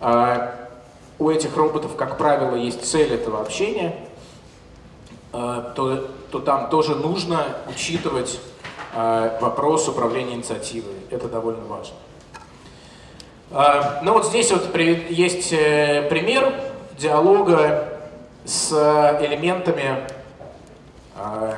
э, 0.00 0.50
у 1.18 1.30
этих 1.30 1.56
роботов, 1.56 1.96
как 1.96 2.18
правило, 2.18 2.54
есть 2.54 2.84
цель 2.84 3.12
этого 3.12 3.40
общения, 3.40 3.96
э, 5.32 5.72
то, 5.74 6.08
то 6.30 6.38
там 6.38 6.68
тоже 6.68 6.94
нужно 6.94 7.44
учитывать 7.68 8.38
э, 8.94 9.38
вопрос 9.40 9.88
управления 9.88 10.34
инициативой. 10.34 10.94
Это 11.10 11.28
довольно 11.28 11.64
важно. 11.64 11.94
А, 13.50 14.00
ну 14.02 14.12
вот 14.12 14.26
здесь 14.26 14.50
вот 14.50 14.76
есть 14.76 15.52
э, 15.52 16.06
пример 16.08 16.52
диалога 16.98 17.88
с 18.44 18.72
элементами, 19.20 20.06
а, 21.16 21.56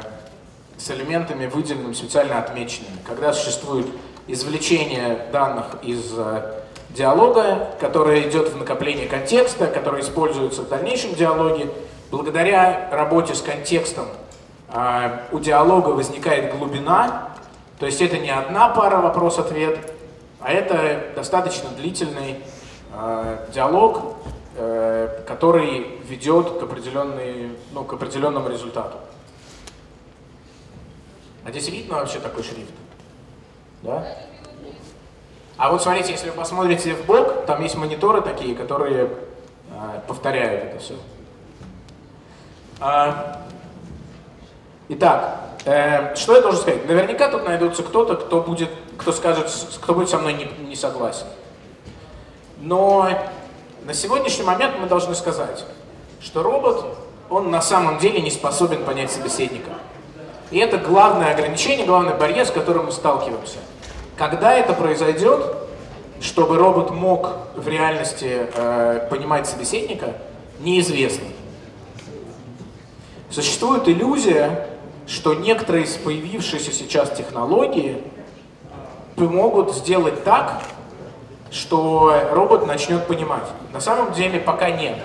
с 0.79 0.91
элементами 0.91 1.47
выделенными, 1.47 1.93
специально 1.93 2.39
отмеченными. 2.39 2.97
Когда 3.07 3.33
существует 3.33 3.87
извлечение 4.29 5.27
данных 5.33 5.67
из 5.83 6.13
э, 6.17 6.63
диалога, 6.91 7.69
которое 7.81 8.29
идет 8.29 8.53
в 8.53 8.57
накопление 8.57 9.07
контекста, 9.07 9.67
который 9.67 10.03
используется 10.03 10.63
в 10.63 10.69
дальнейшем 10.69 11.15
диалоге, 11.15 11.71
благодаря 12.11 12.89
работе 12.93 13.35
с 13.35 13.43
контекстом 13.43 14.07
а, 14.71 15.23
у 15.33 15.39
диалога 15.39 15.91
возникает 15.91 16.57
глубина, 16.57 17.31
то 17.79 17.87
есть 17.87 18.01
это 18.03 18.19
не 18.19 18.31
одна 18.31 18.69
пара 18.69 18.99
вопрос-ответ, 18.99 19.93
а 20.41 20.53
это 20.53 21.13
достаточно 21.15 21.71
длительный 21.71 22.37
э, 22.95 23.47
диалог, 23.53 24.17
э, 24.57 25.23
который 25.27 25.99
ведет 26.09 26.59
к, 26.59 26.63
определенной, 26.63 27.57
ну, 27.73 27.85
к 27.85 27.93
определенному 27.93 28.49
результату. 28.49 28.99
А 31.49 31.51
здесь 31.51 31.71
видно 31.71 31.95
вообще 31.95 32.21
такой 32.21 32.43
шрифт? 32.43 32.75
Да? 33.83 34.07
А 35.57 35.73
вот 35.73 35.83
смотрите, 35.83 36.13
если 36.13 36.29
вы 36.29 36.37
посмотрите 36.37 36.93
в 36.95 37.07
бок, 37.07 37.47
там 37.47 37.63
есть 37.63 37.75
мониторы 37.75 38.21
такие, 38.21 38.55
которые 38.55 39.09
э, 39.71 40.01
повторяют 40.07 40.65
это 40.65 40.79
все. 40.79 40.95
А, 42.81 43.47
итак, 44.91 45.41
э, 45.65 46.15
что 46.17 46.37
я 46.37 46.43
должен 46.43 46.61
сказать? 46.61 46.87
Наверняка 46.87 47.31
тут 47.31 47.47
найдется 47.47 47.83
кто-то, 47.83 48.17
кто 48.17 48.43
будет 48.43 48.69
кто 48.99 49.13
скажет, 49.13 49.51
кто 49.81 49.95
будет 49.95 50.11
со 50.11 50.19
мной 50.19 50.35
не, 50.35 50.67
не 50.67 50.77
согласен. 50.77 51.29
Но 52.59 53.09
на 53.85 53.95
сегодняшний 53.95 54.45
момент 54.45 54.75
мы 54.79 54.87
должны 54.87 55.15
сказать, 55.15 55.65
что 56.21 56.43
робот, 56.43 56.85
он 57.31 57.51
на 57.51 57.63
самом 57.63 57.99
деле 57.99 58.21
не 58.21 58.31
способен 58.31 58.85
понять 58.85 59.11
собеседника. 59.11 59.71
И 60.51 60.59
это 60.59 60.79
главное 60.79 61.33
ограничение, 61.33 61.87
главный 61.87 62.15
барьер, 62.15 62.47
с 62.47 62.51
которым 62.51 62.87
мы 62.87 62.93
сталкиваемся. 62.93 63.59
Когда 64.17 64.55
это 64.55 64.73
произойдет, 64.73 65.57
чтобы 66.21 66.57
робот 66.57 66.91
мог 66.91 67.33
в 67.55 67.69
реальности 67.69 68.49
э, 68.55 69.07
понимать 69.11 69.47
собеседника, 69.47 70.15
неизвестно. 70.61 71.29
Существует 73.31 73.89
иллюзия, 73.89 74.69
что 75.07 75.35
некоторые 75.35 75.85
из 75.85 75.95
появившиеся 75.97 76.73
сейчас 76.73 77.11
технологии 77.11 78.03
могут 79.17 79.75
сделать 79.75 80.25
так, 80.25 80.63
что 81.51 82.29
робот 82.33 82.67
начнет 82.67 83.07
понимать. 83.07 83.45
На 83.73 83.81
самом 83.81 84.13
деле 84.13 84.41
пока 84.41 84.71
нет. 84.71 84.99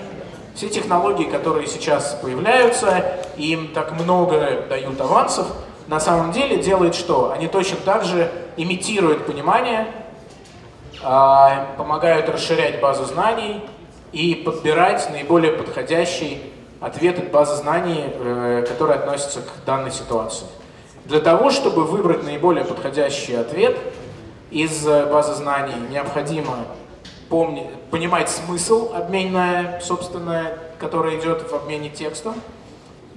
Все 0.54 0.68
технологии, 0.68 1.24
которые 1.24 1.66
сейчас 1.66 2.16
появляются, 2.22 3.04
им 3.36 3.68
так 3.74 3.92
много 4.00 4.64
дают 4.68 5.00
авансов, 5.00 5.48
на 5.88 5.98
самом 6.00 6.32
деле 6.32 6.58
делают 6.58 6.94
что? 6.94 7.32
Они 7.32 7.48
точно 7.48 7.76
так 7.84 8.04
же 8.04 8.30
имитируют 8.56 9.26
понимание, 9.26 9.88
а, 11.02 11.74
помогают 11.76 12.28
расширять 12.28 12.80
базу 12.80 13.04
знаний 13.04 13.62
и 14.12 14.34
подбирать 14.34 15.10
наиболее 15.10 15.52
подходящий 15.52 16.40
ответ 16.80 17.18
от 17.18 17.30
базы 17.30 17.56
знаний, 17.56 18.04
э, 18.06 18.64
который 18.68 18.94
относится 18.94 19.40
к 19.40 19.64
данной 19.66 19.90
ситуации. 19.90 20.46
Для 21.06 21.20
того, 21.20 21.50
чтобы 21.50 21.84
выбрать 21.84 22.22
наиболее 22.22 22.64
подходящий 22.64 23.34
ответ, 23.34 23.76
из 24.50 24.86
э, 24.86 25.06
базы 25.06 25.34
знаний 25.34 25.74
необходимо 25.90 26.58
помнить, 27.34 27.66
понимать 27.90 28.30
смысл 28.30 28.92
обменная, 28.94 29.80
собственно, 29.80 30.52
который 30.78 31.18
идет 31.18 31.50
в 31.50 31.52
обмене 31.52 31.88
текстом, 31.88 32.34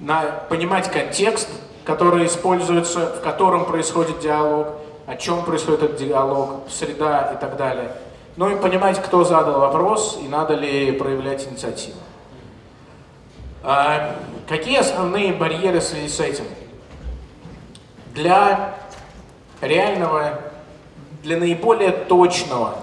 на, 0.00 0.22
понимать 0.48 0.90
контекст, 0.90 1.48
который 1.84 2.26
используется, 2.26 3.14
в 3.14 3.20
котором 3.20 3.64
происходит 3.64 4.18
диалог, 4.18 4.70
о 5.06 5.14
чем 5.14 5.44
происходит 5.44 5.84
этот 5.84 5.98
диалог, 5.98 6.62
среда 6.68 7.32
и 7.36 7.40
так 7.40 7.56
далее. 7.56 7.92
Ну 8.34 8.50
и 8.50 8.60
понимать, 8.60 9.00
кто 9.00 9.22
задал 9.22 9.60
вопрос 9.60 10.18
и 10.20 10.26
надо 10.26 10.54
ли 10.54 10.90
проявлять 10.90 11.46
инициативу. 11.46 11.98
А, 13.62 14.16
какие 14.48 14.78
основные 14.78 15.32
барьеры 15.32 15.78
в 15.78 15.84
связи 15.84 16.08
с 16.08 16.18
этим? 16.18 16.44
Для 18.16 18.74
реального 19.60 20.40
для 21.22 21.36
наиболее 21.36 21.92
точного, 21.92 22.74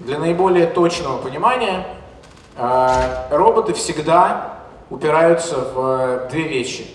для 0.00 0.18
наиболее 0.18 0.66
точного 0.66 1.18
понимания 1.18 1.86
э, 2.56 3.28
роботы 3.30 3.74
всегда 3.74 4.60
упираются 4.88 5.56
в 5.56 6.28
две 6.30 6.48
вещи. 6.48 6.86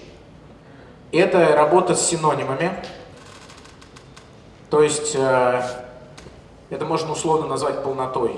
Это 1.12 1.56
работа 1.56 1.96
с 1.96 2.06
синонимами, 2.06 2.72
то 4.70 4.82
есть 4.82 5.16
э, 5.16 5.62
это 6.70 6.86
можно 6.86 7.12
условно 7.12 7.48
назвать 7.48 7.84
полнотой. 7.84 8.38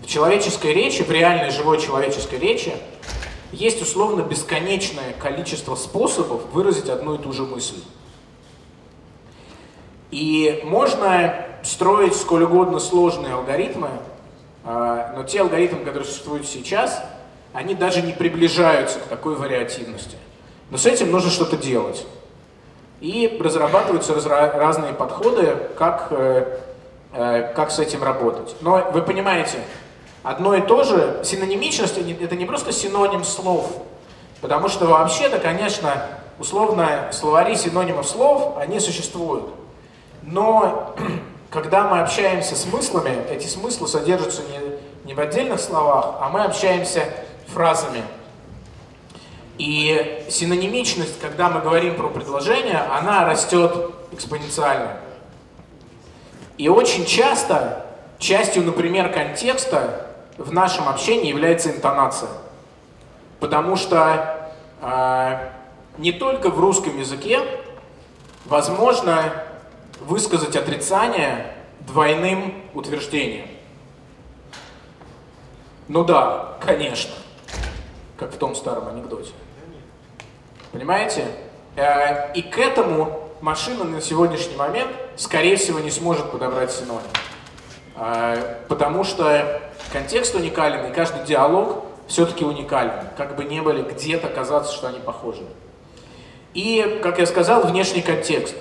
В 0.00 0.06
человеческой 0.06 0.72
речи, 0.72 1.02
в 1.02 1.10
реальной 1.10 1.50
живой 1.50 1.80
человеческой 1.80 2.38
речи, 2.38 2.72
есть 3.52 3.80
условно 3.82 4.22
бесконечное 4.22 5.12
количество 5.12 5.76
способов 5.76 6.42
выразить 6.52 6.88
одну 6.88 7.14
и 7.14 7.18
ту 7.18 7.32
же 7.32 7.44
мысль. 7.44 7.80
И 10.10 10.62
можно 10.64 11.46
строить 11.64 12.14
сколь 12.14 12.44
угодно 12.44 12.78
сложные 12.78 13.34
алгоритмы, 13.34 13.88
э, 14.64 15.12
но 15.16 15.24
те 15.24 15.40
алгоритмы, 15.40 15.80
которые 15.80 16.04
существуют 16.04 16.46
сейчас, 16.46 17.02
они 17.52 17.74
даже 17.74 18.02
не 18.02 18.12
приближаются 18.12 18.98
к 18.98 19.04
такой 19.04 19.34
вариативности. 19.36 20.16
Но 20.70 20.76
с 20.76 20.86
этим 20.86 21.10
нужно 21.10 21.30
что-то 21.30 21.56
делать. 21.56 22.06
И 23.00 23.38
разрабатываются 23.40 24.14
разные 24.28 24.92
подходы, 24.92 25.56
как, 25.78 26.08
э, 26.10 26.58
э, 27.12 27.52
как 27.54 27.70
с 27.70 27.78
этим 27.78 28.02
работать. 28.02 28.56
Но 28.60 28.90
вы 28.92 29.02
понимаете, 29.02 29.58
одно 30.22 30.54
и 30.54 30.60
то 30.60 30.84
же, 30.84 31.20
синонимичность 31.24 31.96
это 31.98 32.36
не 32.36 32.44
просто 32.44 32.72
синоним 32.72 33.24
слов, 33.24 33.70
потому 34.40 34.68
что 34.68 34.86
вообще-то, 34.86 35.38
конечно, 35.38 36.06
условно 36.38 37.08
словари 37.12 37.56
синонимов 37.56 38.08
слов, 38.08 38.56
они 38.58 38.80
существуют. 38.80 39.44
Но 40.22 40.94
когда 41.54 41.84
мы 41.84 42.00
общаемся 42.00 42.56
смыслами, 42.56 43.16
эти 43.30 43.46
смыслы 43.46 43.86
содержатся 43.86 44.42
не, 44.42 45.06
не 45.06 45.14
в 45.14 45.20
отдельных 45.20 45.60
словах, 45.60 46.16
а 46.20 46.28
мы 46.28 46.42
общаемся 46.42 47.04
фразами. 47.46 48.02
И 49.56 50.24
синонимичность, 50.28 51.20
когда 51.20 51.48
мы 51.48 51.60
говорим 51.60 51.94
про 51.94 52.08
предложение, 52.08 52.78
она 52.78 53.24
растет 53.24 53.92
экспоненциально. 54.10 54.96
И 56.58 56.68
очень 56.68 57.06
часто 57.06 57.86
частью, 58.18 58.64
например, 58.64 59.12
контекста 59.12 60.08
в 60.36 60.52
нашем 60.52 60.88
общении 60.88 61.28
является 61.28 61.70
интонация. 61.70 62.30
Потому 63.38 63.76
что 63.76 64.50
э, 64.82 65.50
не 65.98 66.10
только 66.10 66.50
в 66.50 66.58
русском 66.58 66.98
языке 66.98 67.38
возможно 68.44 69.32
высказать 70.00 70.56
отрицание 70.56 71.54
двойным 71.80 72.54
утверждением. 72.74 73.46
Ну 75.88 76.04
да, 76.04 76.56
конечно, 76.60 77.12
как 78.16 78.32
в 78.32 78.38
том 78.38 78.54
старом 78.54 78.88
анекдоте. 78.88 79.32
Понимаете? 80.72 81.26
Э, 81.76 82.32
и 82.32 82.42
к 82.42 82.58
этому 82.58 83.30
машина 83.40 83.84
на 83.84 84.00
сегодняшний 84.00 84.56
момент, 84.56 84.90
скорее 85.16 85.56
всего, 85.56 85.80
не 85.80 85.90
сможет 85.90 86.30
подобрать 86.30 86.72
синоним. 86.72 87.02
Э, 87.96 88.56
потому 88.68 89.04
что 89.04 89.60
контекст 89.92 90.34
уникален, 90.34 90.90
и 90.90 90.94
каждый 90.94 91.24
диалог 91.24 91.84
все-таки 92.06 92.44
уникален. 92.44 93.08
Как 93.16 93.36
бы 93.36 93.44
не 93.44 93.60
были 93.60 93.82
где-то 93.82 94.28
казаться, 94.28 94.72
что 94.72 94.88
они 94.88 94.98
похожи. 94.98 95.42
И, 96.54 97.00
как 97.02 97.18
я 97.18 97.26
сказал, 97.26 97.62
внешний 97.66 98.02
контекст. 98.02 98.54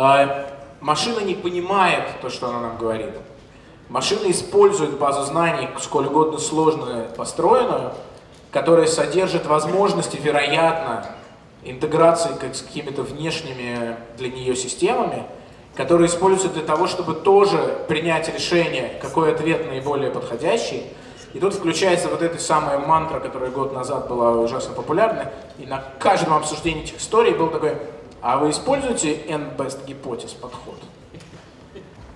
Э, 0.00 0.46
машина 0.80 1.20
не 1.20 1.34
понимает 1.34 2.04
то, 2.22 2.30
что 2.30 2.48
она 2.48 2.60
нам 2.60 2.78
говорит. 2.78 3.10
Машина 3.90 4.30
использует 4.30 4.98
базу 4.98 5.24
знаний, 5.24 5.68
сколь 5.78 6.06
угодно 6.06 6.38
сложную 6.38 7.08
построенную, 7.10 7.92
которая 8.50 8.86
содержит 8.86 9.46
возможности, 9.46 10.16
вероятно, 10.16 11.04
интеграции 11.64 12.30
с 12.52 12.62
какими-то 12.62 13.02
внешними 13.02 13.96
для 14.16 14.30
нее 14.30 14.56
системами, 14.56 15.26
которые 15.74 16.06
используются 16.06 16.48
для 16.48 16.62
того, 16.62 16.86
чтобы 16.86 17.14
тоже 17.14 17.84
принять 17.86 18.32
решение, 18.32 18.98
какой 19.02 19.32
ответ 19.32 19.68
наиболее 19.68 20.10
подходящий. 20.10 20.84
И 21.34 21.38
тут 21.38 21.54
включается 21.54 22.08
вот 22.08 22.22
эта 22.22 22.38
самая 22.38 22.78
мантра, 22.78 23.20
которая 23.20 23.50
год 23.50 23.72
назад 23.72 24.08
была 24.08 24.32
ужасно 24.32 24.72
популярна, 24.72 25.30
и 25.58 25.66
на 25.66 25.84
каждом 25.98 26.34
обсуждении 26.34 26.84
этих 26.84 26.98
историй 26.98 27.34
был 27.34 27.48
такой, 27.48 27.76
а 28.22 28.38
вы 28.38 28.50
используете 28.50 29.14
N-best 29.28 29.84
гипотез 29.86 30.32
подход? 30.32 30.76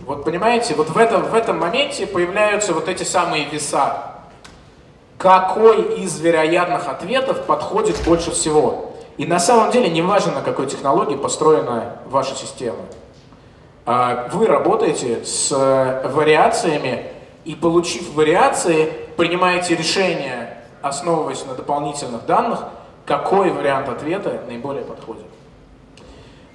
Вот 0.01 0.25
понимаете, 0.25 0.75
вот 0.75 0.91
в 0.91 0.99
этом, 0.99 1.23
в 1.23 1.35
этом 1.35 1.59
моменте 1.59 2.07
появляются 2.07 2.75
вот 2.75 2.89
эти 2.89 3.05
самые 3.05 3.47
веса, 3.47 4.15
какой 5.17 6.01
из 6.03 6.21
вероятных 6.21 6.89
ответов 6.89 7.47
подходит 7.47 8.03
больше 8.05 8.31
всего. 8.31 8.93
И 9.17 9.25
на 9.25 9.39
самом 9.39 9.71
деле 9.71 9.89
не 9.89 10.03
важно, 10.03 10.33
на 10.33 10.43
какой 10.43 10.67
технологии 10.67 11.17
построена 11.17 11.97
ваша 12.07 12.35
система. 12.35 12.81
А, 13.87 14.29
вы 14.33 14.47
работаете 14.47 15.25
с 15.25 15.53
э, 15.53 16.09
вариациями 16.09 17.07
и, 17.45 17.55
получив 17.55 18.15
вариации, 18.15 18.93
принимаете 19.17 19.77
решение, 19.77 20.59
основываясь 20.83 21.45
на 21.47 21.55
дополнительных 21.55 22.27
данных, 22.27 22.61
какой 23.07 23.51
вариант 23.51 23.89
ответа 23.89 24.43
наиболее 24.47 24.85
подходит. 24.85 25.27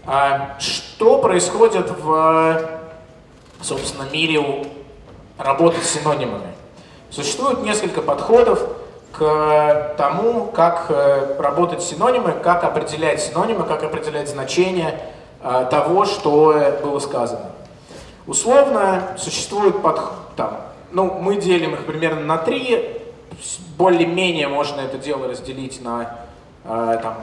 А, 0.05 0.55
что 0.59 1.19
происходит 1.19 1.91
в, 1.99 2.62
собственно, 3.62 4.07
мире 4.12 4.65
работы 5.38 5.81
с 5.81 5.89
синонимами? 5.89 6.53
Существует 7.09 7.63
несколько 7.63 8.01
подходов 8.01 8.67
к 9.12 9.95
тому, 9.97 10.45
как 10.45 10.85
э, 10.89 11.35
работать 11.39 11.81
с 11.81 11.88
синонимы, 11.88 12.31
как 12.31 12.63
определять 12.63 13.21
синонимы, 13.21 13.65
как 13.65 13.83
определять 13.83 14.29
значение 14.29 14.99
э, 15.41 15.67
того, 15.69 16.05
что 16.05 16.77
было 16.83 16.99
сказано. 16.99 17.51
Условно 18.27 19.15
существует 19.17 19.81
подход, 19.81 20.35
там, 20.35 20.62
ну, 20.91 21.12
мы 21.19 21.38
делим 21.38 21.73
их 21.73 21.85
примерно 21.85 22.21
на 22.21 22.38
три, 22.38 23.01
более-менее 23.77 24.47
можно 24.47 24.81
это 24.81 24.97
дело 24.97 25.27
разделить 25.27 25.81
на, 25.81 26.19
э, 26.65 26.99
там, 27.01 27.15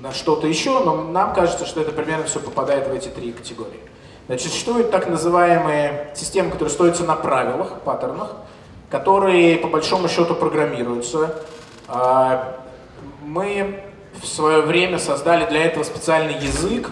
на 0.00 0.12
что-то 0.12 0.46
еще, 0.46 0.80
но 0.80 1.04
нам 1.04 1.34
кажется, 1.34 1.66
что 1.66 1.80
это 1.80 1.92
примерно 1.92 2.24
все 2.24 2.40
попадает 2.40 2.88
в 2.88 2.92
эти 2.92 3.08
три 3.08 3.32
категории. 3.32 3.80
Значит, 4.26 4.50
существуют 4.50 4.90
так 4.90 5.08
называемые 5.08 6.12
системы, 6.14 6.50
которые 6.50 6.70
строятся 6.70 7.04
на 7.04 7.16
правилах, 7.16 7.80
паттернах, 7.84 8.36
которые 8.90 9.56
по 9.58 9.68
большому 9.68 10.08
счету 10.08 10.34
программируются. 10.34 11.42
А, 11.88 12.60
мы 13.22 13.82
в 14.20 14.26
свое 14.26 14.62
время 14.62 14.98
создали 14.98 15.46
для 15.46 15.64
этого 15.64 15.82
специальный 15.82 16.34
язык, 16.34 16.90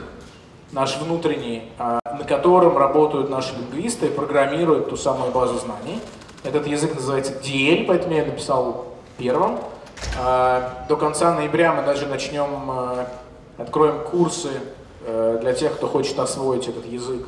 наш 0.73 0.97
внутренний, 0.99 1.71
а, 1.79 2.01
на 2.05 2.25
котором 2.25 2.77
работают 2.77 3.31
наши 3.31 3.55
лингвисты 3.55 4.07
и 4.07 4.11
программируют 4.11 4.91
ту 4.91 4.97
самую 4.97 5.31
базу 5.31 5.59
знаний. 5.59 6.01
Этот 6.43 6.67
язык 6.67 6.95
называется 6.95 7.33
DL, 7.33 7.85
поэтому 7.87 8.15
я 8.15 8.25
написал 8.25 8.87
первым. 9.19 9.59
А, 10.19 10.85
до 10.89 10.97
конца 10.97 11.35
ноября 11.35 11.73
мы 11.73 11.83
даже 11.83 12.07
начнем, 12.07 12.49
откроем 13.59 14.01
курсы 14.11 14.51
э, 15.07 15.39
для 15.41 15.53
тех, 15.53 15.75
кто 15.75 15.87
хочет 15.87 16.19
освоить 16.19 16.69
этот 16.69 16.87
язык 16.87 17.27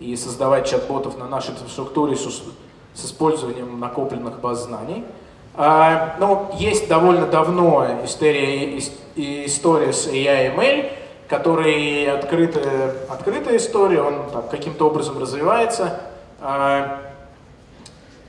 и 0.00 0.16
создавать 0.16 0.68
чат-ботов 0.68 1.18
на 1.18 1.28
нашей 1.28 1.52
инфраструктуре 1.52 2.16
с 2.16 3.04
использованием 3.04 3.78
накопленных 3.78 4.40
баз 4.40 4.64
знаний. 4.64 5.04
А, 5.56 6.16
ну, 6.18 6.50
есть 6.58 6.88
довольно 6.88 7.26
давно 7.26 7.86
история, 8.04 8.78
история 9.16 9.92
с 9.92 10.08
AI-ML, 10.08 10.90
который 11.28 12.10
открытая, 12.10 12.92
открытая 13.08 13.56
история, 13.58 14.02
он 14.02 14.24
каким-то 14.50 14.88
образом 14.88 15.18
развивается. 15.18 16.00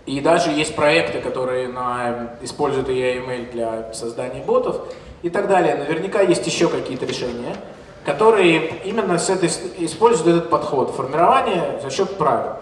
И 0.06 0.20
даже 0.20 0.52
есть 0.52 0.76
проекты, 0.76 1.20
которые 1.20 1.68
на, 1.68 2.38
используют 2.42 2.90
AI-ML 2.90 3.52
для 3.52 3.94
создания 3.94 4.42
ботов 4.42 4.82
и 5.24 5.30
так 5.30 5.48
далее. 5.48 5.76
Наверняка 5.76 6.22
есть 6.22 6.46
еще 6.46 6.68
какие-то 6.70 7.06
решения, 7.06 7.56
которые 8.06 8.82
именно 8.86 9.18
с 9.18 9.30
этой, 9.30 9.50
используют 9.80 10.38
этот 10.38 10.50
подход 10.52 10.92
формирования 10.92 11.80
за 11.82 11.90
счет 11.90 12.18
правил. 12.18 12.58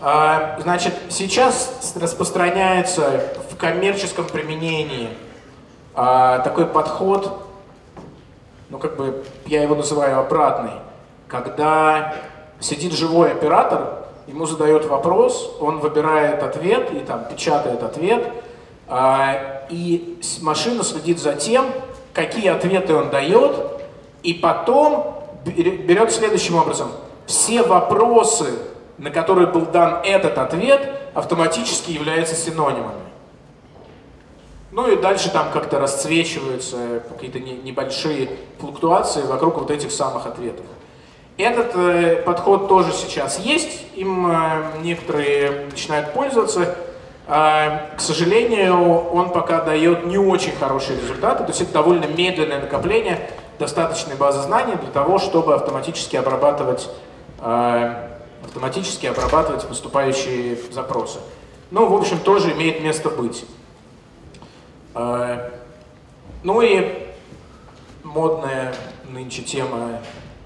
А, 0.00 0.58
значит, 0.60 0.94
сейчас 1.08 1.94
распространяется 2.00 3.34
в 3.50 3.56
коммерческом 3.56 4.26
применении 4.26 5.08
а, 5.94 6.38
такой 6.40 6.66
подход, 6.66 7.44
ну 8.70 8.78
как 8.78 8.96
бы 8.96 9.24
я 9.46 9.62
его 9.62 9.74
называю 9.74 10.18
обратный, 10.18 10.72
когда 11.28 12.14
сидит 12.60 12.92
живой 12.92 13.32
оператор, 13.32 14.01
ему 14.26 14.46
задает 14.46 14.84
вопрос, 14.86 15.56
он 15.60 15.78
выбирает 15.78 16.42
ответ 16.42 16.92
и 16.92 17.00
там 17.00 17.24
печатает 17.24 17.82
ответ, 17.82 18.32
а, 18.88 19.66
и 19.70 20.18
машина 20.40 20.84
следит 20.84 21.18
за 21.18 21.34
тем, 21.34 21.66
какие 22.12 22.48
ответы 22.48 22.94
он 22.94 23.10
дает, 23.10 23.56
и 24.22 24.34
потом 24.34 25.14
берет 25.44 26.12
следующим 26.12 26.56
образом. 26.56 26.88
Все 27.26 27.62
вопросы, 27.62 28.50
на 28.98 29.10
который 29.10 29.46
был 29.46 29.62
дан 29.66 30.00
этот 30.04 30.38
ответ, 30.38 31.00
автоматически 31.14 31.90
является 31.90 32.34
синонимами. 32.34 33.02
Ну 34.70 34.90
и 34.90 34.96
дальше 34.96 35.30
там 35.30 35.50
как-то 35.52 35.78
расцвечиваются 35.78 37.02
какие-то 37.08 37.38
небольшие 37.40 38.30
флуктуации 38.58 39.22
вокруг 39.22 39.58
вот 39.58 39.70
этих 39.70 39.92
самых 39.92 40.26
ответов. 40.26 40.64
Этот 41.38 41.72
э, 41.74 42.16
подход 42.26 42.68
тоже 42.68 42.92
сейчас 42.92 43.38
есть, 43.38 43.86
им 43.94 44.30
э, 44.30 44.64
некоторые 44.82 45.66
начинают 45.70 46.12
пользоваться. 46.12 46.76
Э, 47.26 47.96
к 47.96 48.00
сожалению, 48.00 48.76
он 49.10 49.30
пока 49.30 49.62
дает 49.62 50.04
не 50.06 50.18
очень 50.18 50.52
хорошие 50.52 51.00
результаты, 51.00 51.44
то 51.44 51.50
есть 51.50 51.62
это 51.62 51.72
довольно 51.72 52.04
медленное 52.04 52.60
накопление 52.60 53.30
достаточной 53.58 54.14
базы 54.14 54.42
знаний 54.42 54.74
для 54.74 54.90
того, 54.90 55.18
чтобы 55.18 55.54
автоматически 55.54 56.16
обрабатывать 56.16 56.90
э, 57.40 58.08
автоматически 58.44 59.06
обрабатывать 59.06 59.66
поступающие 59.66 60.58
запросы. 60.70 61.20
Ну, 61.70 61.86
в 61.86 61.94
общем, 61.94 62.18
тоже 62.18 62.52
имеет 62.52 62.82
место 62.82 63.08
быть. 63.08 63.46
Ну 64.94 66.60
и 66.60 67.06
модная 68.02 68.74
нынче 69.08 69.42
тема 69.42 70.00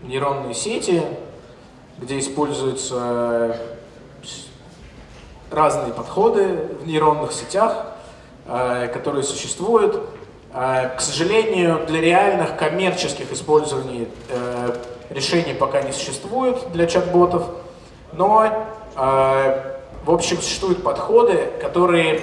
нейронные 0.06 0.54
сети, 0.54 1.02
где 1.98 2.18
используются 2.18 3.56
разные 5.50 5.92
подходы 5.92 6.68
в 6.82 6.86
нейронных 6.86 7.32
сетях, 7.32 7.86
э, 8.46 8.88
которые 8.88 9.22
существуют. 9.22 10.02
Э, 10.52 10.90
к 10.96 11.00
сожалению, 11.00 11.86
для 11.86 12.00
реальных 12.00 12.56
коммерческих 12.56 13.32
использований 13.32 14.08
э, 14.28 14.76
решений 15.10 15.54
пока 15.54 15.82
не 15.82 15.92
существует 15.92 16.58
для 16.72 16.86
чат-ботов, 16.86 17.44
но, 18.12 18.66
в 18.96 20.10
общем, 20.10 20.38
существуют 20.38 20.82
подходы, 20.82 21.50
которые, 21.60 22.22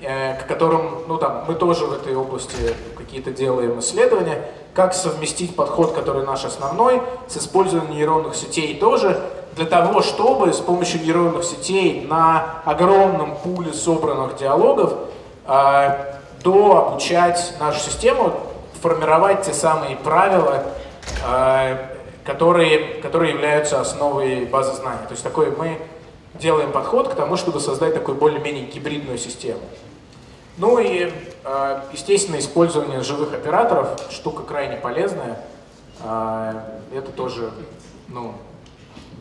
к 0.00 0.46
которым, 0.46 1.02
ну 1.08 1.18
там, 1.18 1.44
мы 1.48 1.54
тоже 1.54 1.86
в 1.86 1.92
этой 1.92 2.14
области 2.14 2.74
какие-то 2.96 3.30
делаем 3.32 3.80
исследования, 3.80 4.48
как 4.74 4.94
совместить 4.94 5.56
подход, 5.56 5.92
который 5.92 6.24
наш 6.24 6.44
основной, 6.44 7.02
с 7.26 7.36
использованием 7.36 7.96
нейронных 7.96 8.36
сетей 8.36 8.78
тоже, 8.78 9.20
для 9.56 9.66
того, 9.66 10.02
чтобы 10.02 10.52
с 10.52 10.58
помощью 10.58 11.02
нейронных 11.02 11.42
сетей 11.42 12.06
на 12.08 12.62
огромном 12.64 13.36
пуле 13.36 13.72
собранных 13.72 14.36
диалогов 14.36 14.92
э, 15.48 16.14
дообучать 16.44 17.54
нашу 17.58 17.80
систему, 17.80 18.34
формировать 18.80 19.42
те 19.42 19.52
самые 19.52 19.96
правила, 19.96 20.62
э, 21.26 21.76
которые, 22.24 23.00
которые 23.02 23.32
являются 23.32 23.80
основой 23.80 24.44
базы 24.44 24.74
знаний. 24.74 25.06
То 25.08 25.12
есть 25.12 25.24
такой 25.24 25.50
мы 25.50 25.78
делаем 26.34 26.70
подход 26.70 27.08
к 27.08 27.14
тому, 27.14 27.36
чтобы 27.36 27.58
создать 27.58 27.94
такую 27.94 28.16
более-менее 28.16 28.66
гибридную 28.66 29.18
систему. 29.18 29.60
Ну 30.58 30.80
и, 30.80 31.12
э, 31.44 31.80
естественно, 31.92 32.36
использование 32.40 33.00
живых 33.02 33.32
операторов, 33.32 33.96
штука 34.10 34.42
крайне 34.42 34.76
полезная. 34.76 35.40
Э, 36.02 36.54
это 36.92 37.12
тоже, 37.12 37.52
ну, 38.08 38.34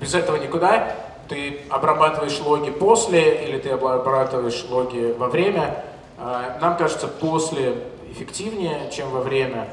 без 0.01 0.15
этого 0.15 0.37
никуда. 0.37 0.95
Ты 1.29 1.61
обрабатываешь 1.69 2.39
логи 2.39 2.71
после 2.71 3.45
или 3.45 3.59
ты 3.59 3.69
обрабатываешь 3.69 4.65
логи 4.67 5.15
во 5.15 5.27
время. 5.27 5.83
Э, 6.17 6.57
нам 6.59 6.75
кажется, 6.75 7.07
после 7.07 7.83
эффективнее, 8.11 8.89
чем 8.91 9.11
во 9.11 9.21
время. 9.21 9.67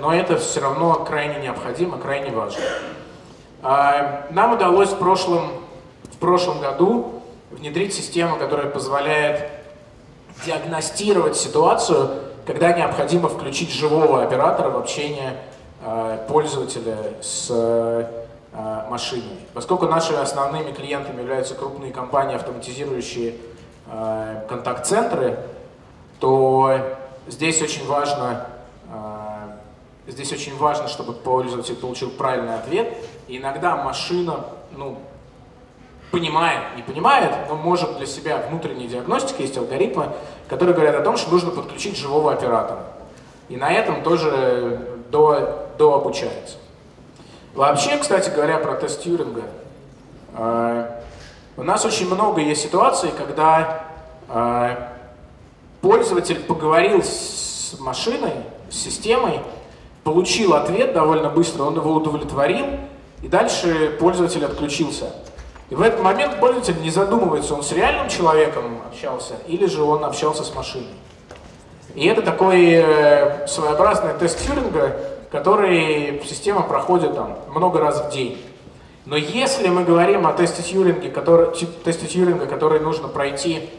Но 0.00 0.14
это 0.14 0.38
все 0.38 0.60
равно 0.60 0.94
крайне 1.04 1.38
необходимо, 1.38 1.98
крайне 1.98 2.30
важно. 2.30 2.62
Нам 3.62 4.54
удалось 4.54 4.88
в 4.88 4.96
прошлом, 4.96 5.50
в 6.04 6.16
прошлом 6.16 6.60
году 6.60 7.22
внедрить 7.50 7.92
систему, 7.92 8.36
которая 8.36 8.70
позволяет 8.70 9.50
диагностировать 10.44 11.36
ситуацию, 11.36 12.10
когда 12.46 12.72
необходимо 12.72 13.28
включить 13.28 13.70
живого 13.70 14.22
оператора 14.22 14.70
в 14.70 14.76
общение 14.76 15.36
э, 15.82 16.26
пользователя 16.28 16.96
с 17.22 17.48
э, 17.50 18.24
машиной. 18.88 19.38
Поскольку 19.52 19.86
нашими 19.86 20.18
основными 20.18 20.72
клиентами 20.72 21.20
являются 21.20 21.54
крупные 21.54 21.92
компании, 21.92 22.36
автоматизирующие 22.36 23.34
э, 23.86 24.44
контакт-центры, 24.48 25.38
то 26.20 26.78
здесь 27.26 27.60
очень 27.60 27.86
важно, 27.86 28.46
здесь 30.06 30.32
очень 30.32 30.56
важно, 30.56 30.88
чтобы 30.88 31.12
пользователь 31.12 31.74
получил 31.74 32.10
правильный 32.10 32.54
ответ. 32.54 32.96
И 33.26 33.36
иногда 33.36 33.76
машина, 33.76 34.44
ну, 34.70 34.98
понимает, 36.14 36.76
не 36.76 36.82
понимает, 36.82 37.32
но 37.48 37.56
может 37.56 37.96
для 37.96 38.06
себя 38.06 38.46
внутренней 38.48 38.86
диагностики, 38.86 39.42
есть 39.42 39.58
алгоритмы, 39.58 40.10
которые 40.48 40.72
говорят 40.72 40.94
о 40.94 41.02
том, 41.02 41.16
что 41.16 41.32
нужно 41.32 41.50
подключить 41.50 41.96
живого 41.96 42.32
оператора. 42.32 42.84
И 43.48 43.56
на 43.56 43.72
этом 43.72 44.04
тоже 44.04 44.78
до, 45.10 45.66
до 45.76 45.94
обучается. 45.94 46.58
Вообще, 47.52 47.98
кстати 47.98 48.30
говоря, 48.30 48.58
про 48.58 48.76
тест 48.76 49.02
Тьюринга, 49.02 49.42
э, 50.36 51.00
у 51.56 51.62
нас 51.64 51.84
очень 51.84 52.06
много 52.06 52.40
есть 52.40 52.62
ситуаций, 52.62 53.10
когда 53.18 53.84
э, 54.28 54.76
пользователь 55.80 56.38
поговорил 56.44 57.02
с 57.02 57.74
машиной, 57.80 58.34
с 58.70 58.76
системой, 58.76 59.40
получил 60.04 60.54
ответ 60.54 60.92
довольно 60.92 61.28
быстро, 61.28 61.64
он 61.64 61.74
его 61.74 61.92
удовлетворил, 61.92 62.66
и 63.20 63.26
дальше 63.26 63.96
пользователь 63.98 64.44
отключился. 64.44 65.06
И 65.70 65.74
в 65.74 65.82
этот 65.82 66.00
момент 66.00 66.40
пользователь 66.40 66.80
не 66.82 66.90
задумывается, 66.90 67.54
он 67.54 67.62
с 67.62 67.72
реальным 67.72 68.08
человеком 68.08 68.82
общался 68.86 69.34
или 69.46 69.66
же 69.66 69.82
он 69.82 70.04
общался 70.04 70.44
с 70.44 70.54
машиной. 70.54 70.94
И 71.94 72.06
это 72.06 72.22
такой 72.22 72.72
э, 72.72 73.46
своеобразный 73.46 74.14
тест 74.14 74.44
Тьюринга, 74.44 74.96
который 75.30 76.22
система 76.24 76.62
проходит 76.62 77.14
там 77.14 77.38
много 77.54 77.80
раз 77.80 78.04
в 78.06 78.10
день. 78.10 78.42
Но 79.06 79.16
если 79.16 79.68
мы 79.68 79.84
говорим 79.84 80.26
о 80.26 80.32
тесте 80.32 80.62
Тьюринга, 80.62 81.10
который, 81.10 81.54
тесте 81.84 82.06
Тьюринга, 82.06 82.46
который 82.46 82.80
нужно 82.80 83.08
пройти, 83.08 83.70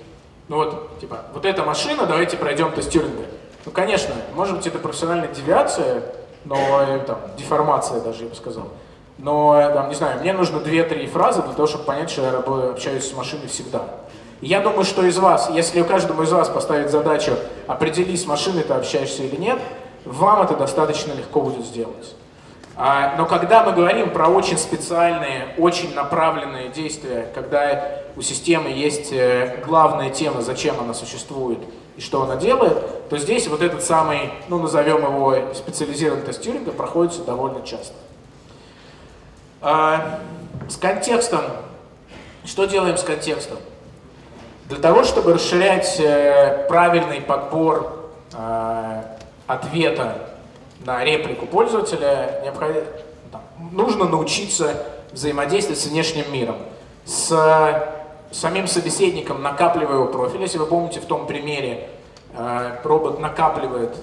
ну 0.47 0.57
вот, 0.57 0.99
типа, 0.99 1.21
вот 1.33 1.45
эта 1.45 1.63
машина, 1.63 2.05
давайте 2.05 2.37
пройдем 2.37 2.71
тест 2.71 2.91
Тьюринга. 2.91 3.23
Ну, 3.65 3.71
конечно, 3.71 4.13
может 4.35 4.57
быть, 4.57 4.67
это 4.67 4.77
профессиональная 4.77 5.27
девиация, 5.29 6.03
но 6.45 6.57
э, 6.81 6.99
там, 6.99 7.17
деформация 7.37 7.99
даже, 8.01 8.23
я 8.23 8.29
бы 8.29 8.35
сказал. 8.35 8.69
Но, 9.17 9.71
там, 9.73 9.89
не 9.89 9.95
знаю, 9.95 10.19
мне 10.19 10.33
нужно 10.33 10.57
2-3 10.57 11.07
фразы 11.07 11.41
для 11.41 11.53
того, 11.53 11.67
чтобы 11.67 11.85
понять, 11.85 12.09
что 12.09 12.21
я 12.23 12.69
общаюсь 12.71 13.09
с 13.09 13.13
машиной 13.13 13.47
всегда. 13.47 13.83
я 14.41 14.59
думаю, 14.59 14.83
что 14.83 15.05
из 15.05 15.17
вас, 15.17 15.49
если 15.53 15.81
у 15.81 15.85
каждого 15.85 16.23
из 16.23 16.31
вас 16.31 16.49
поставить 16.49 16.91
задачу 16.91 17.31
определить, 17.67 18.21
с 18.21 18.25
машиной 18.25 18.63
ты 18.63 18.73
общаешься 18.73 19.23
или 19.23 19.37
нет, 19.37 19.59
вам 20.03 20.41
это 20.41 20.55
достаточно 20.55 21.13
легко 21.13 21.41
будет 21.41 21.65
сделать. 21.65 22.15
А, 22.77 23.15
но 23.17 23.25
когда 23.25 23.63
мы 23.63 23.71
говорим 23.71 24.09
про 24.09 24.27
очень 24.27 24.57
специальные, 24.57 25.55
очень 25.57 25.93
направленные 25.93 26.69
действия, 26.69 27.31
когда 27.33 28.01
у 28.17 28.21
системы 28.21 28.69
есть 28.69 29.13
э, 29.13 29.63
главная 29.65 30.09
тема, 30.09 30.41
зачем 30.41 30.75
она 30.81 30.93
существует 30.93 31.59
и 31.95 32.01
что 32.01 32.23
она 32.23 32.35
делает, 32.35 33.09
то 33.09 33.17
здесь 33.17 33.47
вот 33.47 33.61
этот 33.61 33.81
самый, 33.81 34.29
ну 34.49 34.59
назовем 34.59 35.05
его 35.05 35.53
специализированный 35.53 36.25
тестирование, 36.25 36.73
проходится 36.73 37.23
довольно 37.23 37.61
часто. 37.65 37.95
А, 39.67 40.19
с 40.69 40.77
контекстом. 40.77 41.41
Что 42.45 42.65
делаем 42.65 42.99
с 42.99 43.03
контекстом? 43.03 43.57
Для 44.65 44.77
того, 44.77 45.03
чтобы 45.03 45.33
расширять 45.33 45.99
э, 45.99 46.67
правильный 46.69 47.19
подбор 47.19 48.11
э, 48.31 49.01
ответа 49.47 50.29
на 50.85 51.03
реплику 51.03 51.47
пользователя, 51.47 52.53
нужно 53.71 54.05
научиться 54.05 54.83
взаимодействовать 55.11 55.79
с 55.79 55.87
внешним 55.87 56.31
миром. 56.31 56.57
С 57.05 57.35
самим 58.29 58.67
собеседником 58.67 59.41
накапливая 59.41 59.95
его 59.95 60.05
профиль. 60.05 60.41
Если 60.41 60.59
вы 60.59 60.67
помните 60.67 60.99
в 60.99 61.05
том 61.05 61.25
примере, 61.25 61.89
э, 62.37 62.77
робот 62.83 63.19
накапливает, 63.19 63.95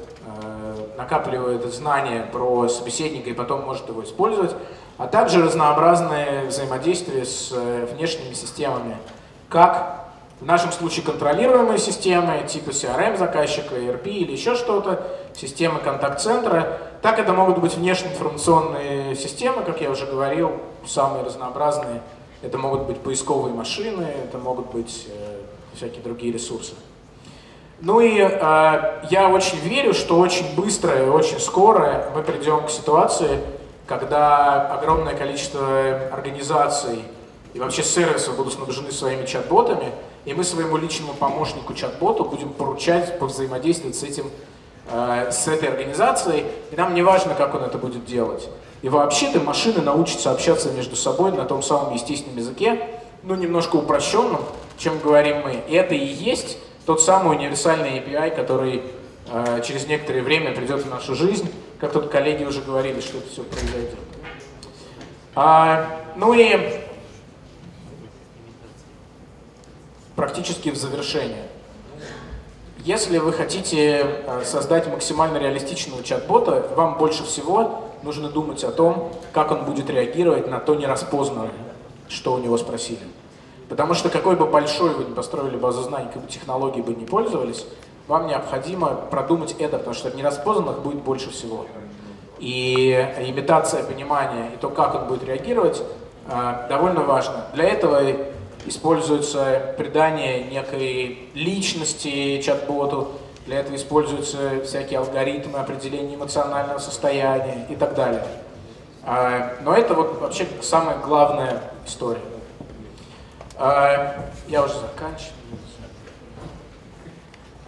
накапливает 0.97 1.65
знания 1.73 2.27
про 2.33 2.67
собеседника 2.67 3.31
и 3.31 3.33
потом 3.33 3.63
может 3.63 3.89
его 3.89 4.03
использовать 4.03 4.57
а 4.99 5.07
также 5.07 5.43
разнообразные 5.43 6.47
взаимодействия 6.47 7.25
с 7.25 7.51
э, 7.53 7.89
внешними 7.93 8.35
системами, 8.35 8.97
как 9.49 10.03
в 10.41 10.45
нашем 10.45 10.73
случае 10.73 11.05
контролируемые 11.05 11.79
системы, 11.79 12.45
типа 12.49 12.71
CRM 12.71 13.17
заказчика, 13.17 13.77
ERP 13.77 14.09
или 14.09 14.33
еще 14.33 14.57
что-то, 14.57 15.07
системы 15.35 15.79
контакт-центра, 15.79 16.79
так 17.01 17.19
это 17.19 17.33
могут 17.33 17.59
быть 17.59 17.75
внешние 17.75 18.13
информационные 18.13 19.15
системы, 19.15 19.63
как 19.63 19.81
я 19.81 19.91
уже 19.91 20.05
говорил, 20.05 20.53
самые 20.85 21.25
разнообразные. 21.25 22.03
Это 22.43 22.59
могут 22.59 22.83
быть 22.83 22.99
поисковые 22.99 23.55
машины, 23.55 24.05
это 24.25 24.37
могут 24.37 24.73
быть 24.73 25.07
э, 25.09 25.43
всякие 25.75 26.03
другие 26.03 26.33
ресурсы. 26.33 26.75
Ну 27.81 28.01
и 28.01 28.19
э, 28.19 28.29
я 29.11 29.29
очень 29.29 29.59
верю, 29.59 29.95
что 29.95 30.19
очень 30.19 30.57
быстро 30.57 31.05
и 31.05 31.09
очень 31.09 31.39
скоро 31.39 32.11
мы 32.17 32.23
придем 32.23 32.67
к 32.67 32.71
ситуации, 32.71 33.39
когда 33.87 34.73
огромное 34.73 35.15
количество 35.15 36.11
организаций 36.13 37.05
и 37.55 37.59
вообще 37.59 37.83
сервисов 37.83 38.37
будут 38.37 38.55
снабжены 38.55 38.93
своими 38.93 39.27
чат-ботами, 39.27 39.93
и 40.25 40.35
мы 40.35 40.45
своему 40.45 40.77
личному 40.77 41.15
помощнику 41.15 41.75
чат-боту 41.75 42.25
будем 42.25 42.51
поручать 42.51 43.19
повзаимодействовать 43.19 43.97
с 43.97 44.03
этим, 44.03 44.31
э, 44.91 45.31
с 45.31 45.49
этой 45.49 45.69
организацией, 45.69 46.45
и 46.71 46.77
нам 46.77 46.95
не 46.95 47.03
важно, 47.03 47.35
как 47.35 47.55
он 47.55 47.63
это 47.63 47.77
будет 47.79 48.05
делать. 48.05 48.49
И 48.83 48.89
вообще-то 48.89 49.41
машины 49.41 49.81
научатся 49.81 50.31
общаться 50.31 50.71
между 50.73 50.97
собой 50.97 51.33
на 51.33 51.45
том 51.45 51.63
самом 51.63 51.95
естественном 51.95 52.37
языке, 52.37 52.81
ну, 53.23 53.35
немножко 53.35 53.77
упрощенном, 53.77 54.41
чем 54.79 54.99
говорим 54.99 55.43
мы. 55.43 55.63
И 55.69 55.75
это 55.75 55.95
и 55.95 56.05
есть 56.05 56.59
тот 56.87 57.01
самый 57.01 57.37
универсальный 57.37 57.99
API, 57.99 58.35
который 58.35 58.83
э, 59.31 59.63
через 59.65 59.87
некоторое 59.87 60.23
время 60.23 60.53
придет 60.53 60.85
в 60.85 60.91
нашу 60.91 61.15
жизнь, 61.15 61.53
как 61.83 61.93
тут 61.93 62.11
коллеги 62.11 62.45
уже 62.45 62.63
говорили, 62.63 63.01
что 63.01 63.19
это 63.19 63.29
все 63.29 63.43
произойдет. 63.43 63.99
А, 65.35 65.91
ну 66.15 66.33
и 66.33 66.81
практически 70.15 70.69
в 70.69 70.77
завершение. 70.77 71.49
Если 72.85 73.19
вы 73.19 73.33
хотите 73.33 74.07
э, 74.07 74.45
создать 74.45 74.87
максимально 74.87 75.39
реалистичного 75.39 76.05
чат-бота, 76.05 76.69
вам 76.77 76.99
больше 76.99 77.25
всего 77.25 77.91
нужно 78.05 78.29
думать 78.29 78.63
о 78.63 78.71
том, 78.71 79.13
как 79.33 79.51
он 79.51 79.65
будет 79.65 79.91
реагировать 79.91 80.47
на 80.47 80.61
то 80.61 80.77
нераспознанное, 80.77 81.51
что 82.09 82.35
у 82.35 82.39
него 82.39 82.59
спросили. 82.59 83.03
Потому 83.69 83.95
что 83.95 84.09
какой 84.09 84.37
бы 84.37 84.47
большой 84.47 84.91
вы 84.91 85.03
ни 85.03 85.15
построили 85.15 85.57
базу 85.57 85.83
знаний, 85.83 86.07
какой 86.07 86.23
бы 86.23 86.29
технологией 86.29 86.85
бы 86.85 86.95
не 86.95 87.07
пользовались, 87.07 87.67
вам 88.09 88.27
необходимо 88.27 88.89
продумать 88.89 89.55
это, 89.59 89.79
потому 89.79 89.95
что 89.95 90.11
нераспознанных 90.11 90.81
будет 90.81 91.03
больше 91.03 91.31
всего. 91.31 91.67
И 92.39 92.91
имитация 93.21 93.85
понимания 93.85 94.51
и 94.55 94.57
то, 94.57 94.69
как 94.69 94.95
он 94.95 95.07
будет 95.07 95.25
реагировать, 95.25 95.83
э, 96.29 96.67
довольно 96.69 97.03
важно. 97.03 97.47
Для 97.55 97.65
этого 97.65 98.03
используется 98.67 99.75
придание 99.79 100.45
некой 100.45 101.29
личности 101.35 102.41
чат-боту, 102.43 103.09
для 103.47 103.59
этого 103.59 103.75
используются 103.75 104.63
всякие 104.65 105.01
алгоритмы 105.01 105.59
определения 105.59 106.15
эмоционального 106.15 106.79
состояния 106.79 107.67
и 107.69 107.75
так 107.75 107.95
далее. 107.95 108.25
А, 109.05 109.57
но 109.63 109.75
это 109.75 109.95
вот 109.95 110.21
вообще 110.21 110.47
самая 110.61 110.99
главная 110.99 111.61
история. 111.85 112.21
А, 113.57 114.17
я 114.47 114.63
уже 114.63 114.75
заканчиваю. 114.75 115.33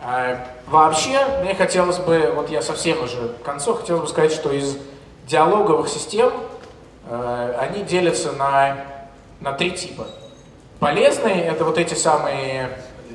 А, 0.06 0.38
вообще, 0.66 1.18
мне 1.42 1.54
хотелось 1.54 1.98
бы, 1.98 2.32
вот 2.34 2.50
я 2.50 2.60
совсем 2.60 3.02
уже 3.02 3.28
к 3.28 3.42
концу, 3.42 3.74
хотелось 3.74 4.02
бы 4.02 4.08
сказать, 4.08 4.32
что 4.32 4.52
из 4.52 4.76
диалоговых 5.26 5.88
систем 5.88 6.30
они 7.58 7.82
делятся 7.82 8.32
на, 8.32 8.76
на 9.40 9.52
три 9.52 9.70
типа. 9.70 10.06
Полезные– 10.78 11.44
это 11.46 11.64
вот 11.64 11.78
эти 11.78 11.94
самые 11.94 12.70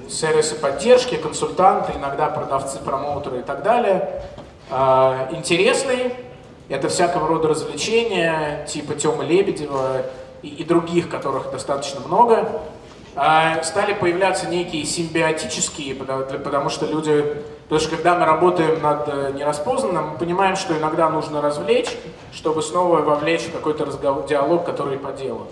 сервисы 0.09 0.55
поддержки, 0.55 1.15
консультанты, 1.15 1.93
иногда 1.95 2.27
продавцы, 2.27 2.79
промоутеры 2.79 3.39
и 3.39 3.43
так 3.43 3.61
далее. 3.61 4.23
А, 4.71 5.29
интересные– 5.31 6.11
это 6.69 6.89
всякого 6.89 7.27
рода 7.27 7.49
развлечения, 7.49 8.65
типа 8.65 8.95
Тёмы 8.95 9.25
Лебедева 9.25 10.03
и, 10.41 10.47
и 10.47 10.63
других, 10.63 11.09
которых 11.09 11.51
достаточно 11.51 11.99
много. 11.99 12.61
А, 13.21 13.61
стали 13.63 13.93
появляться 13.93 14.47
некие 14.47 14.85
симбиотические, 14.85 15.93
потому, 15.93 16.69
что 16.69 16.85
люди, 16.85 17.43
потому 17.63 17.81
что 17.81 17.97
когда 17.97 18.17
мы 18.17 18.25
работаем 18.25 18.81
над 18.81 19.09
э, 19.09 19.33
нераспознанным, 19.35 20.11
мы 20.11 20.17
понимаем, 20.17 20.55
что 20.55 20.77
иногда 20.77 21.09
нужно 21.09 21.41
развлечь, 21.41 21.89
чтобы 22.31 22.61
снова 22.61 23.01
вовлечь 23.01 23.41
в 23.41 23.51
какой-то 23.51 23.83
разговор, 23.83 24.25
диалог, 24.25 24.65
который 24.65 24.97
по 24.97 25.11
делу. 25.11 25.47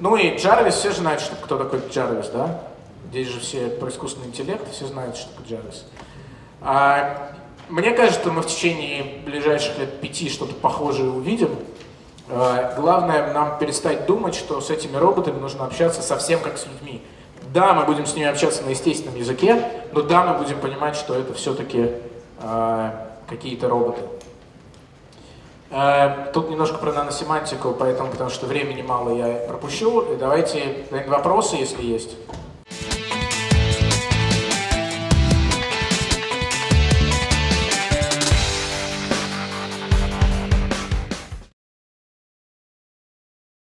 Ну 0.00 0.16
и 0.16 0.36
Джарвис, 0.36 0.74
все 0.74 0.90
же 0.90 0.96
знают, 0.96 1.20
что, 1.20 1.36
кто 1.36 1.56
такой 1.56 1.82
Джарвис, 1.88 2.30
да? 2.30 2.62
Здесь 3.10 3.28
же 3.28 3.38
все 3.38 3.68
про 3.68 3.90
искусственный 3.90 4.26
интеллект, 4.26 4.68
все 4.72 4.86
знают, 4.86 5.16
что 5.16 5.28
такое 5.28 5.50
Джарвис. 5.50 5.86
А, 6.62 7.30
мне 7.68 7.92
кажется, 7.92 8.32
мы 8.32 8.42
в 8.42 8.46
течение 8.48 9.20
ближайших 9.24 9.78
лет 9.78 10.00
пяти 10.00 10.28
что-то 10.28 10.54
похожее 10.54 11.10
увидим. 11.10 11.50
А, 12.30 12.74
главное 12.78 13.32
нам 13.32 13.58
перестать 13.58 14.06
думать, 14.06 14.34
что 14.34 14.60
с 14.60 14.70
этими 14.70 14.96
роботами 14.96 15.38
нужно 15.38 15.66
общаться 15.66 16.02
совсем 16.02 16.40
как 16.40 16.58
с 16.58 16.66
людьми. 16.66 17.02
Да, 17.52 17.74
мы 17.74 17.84
будем 17.84 18.06
с 18.06 18.14
ними 18.14 18.26
общаться 18.26 18.62
на 18.62 18.70
естественном 18.70 19.16
языке, 19.16 19.62
но 19.92 20.02
да, 20.02 20.24
мы 20.24 20.38
будем 20.38 20.58
понимать, 20.60 20.96
что 20.96 21.14
это 21.14 21.34
все-таки 21.34 21.90
а, 22.40 23.08
какие-то 23.28 23.68
роботы. 23.68 24.00
Э, 25.70 26.30
тут 26.32 26.50
немножко 26.50 26.78
про 26.78 26.92
наносемантику, 26.92 27.74
поэтому, 27.76 28.10
потому 28.10 28.30
что 28.30 28.46
времени 28.46 28.82
мало, 28.82 29.10
я 29.10 29.46
пропущу. 29.48 30.04
Давайте 30.18 30.86
вопросы, 31.08 31.56
если 31.56 31.82
есть. 31.82 32.16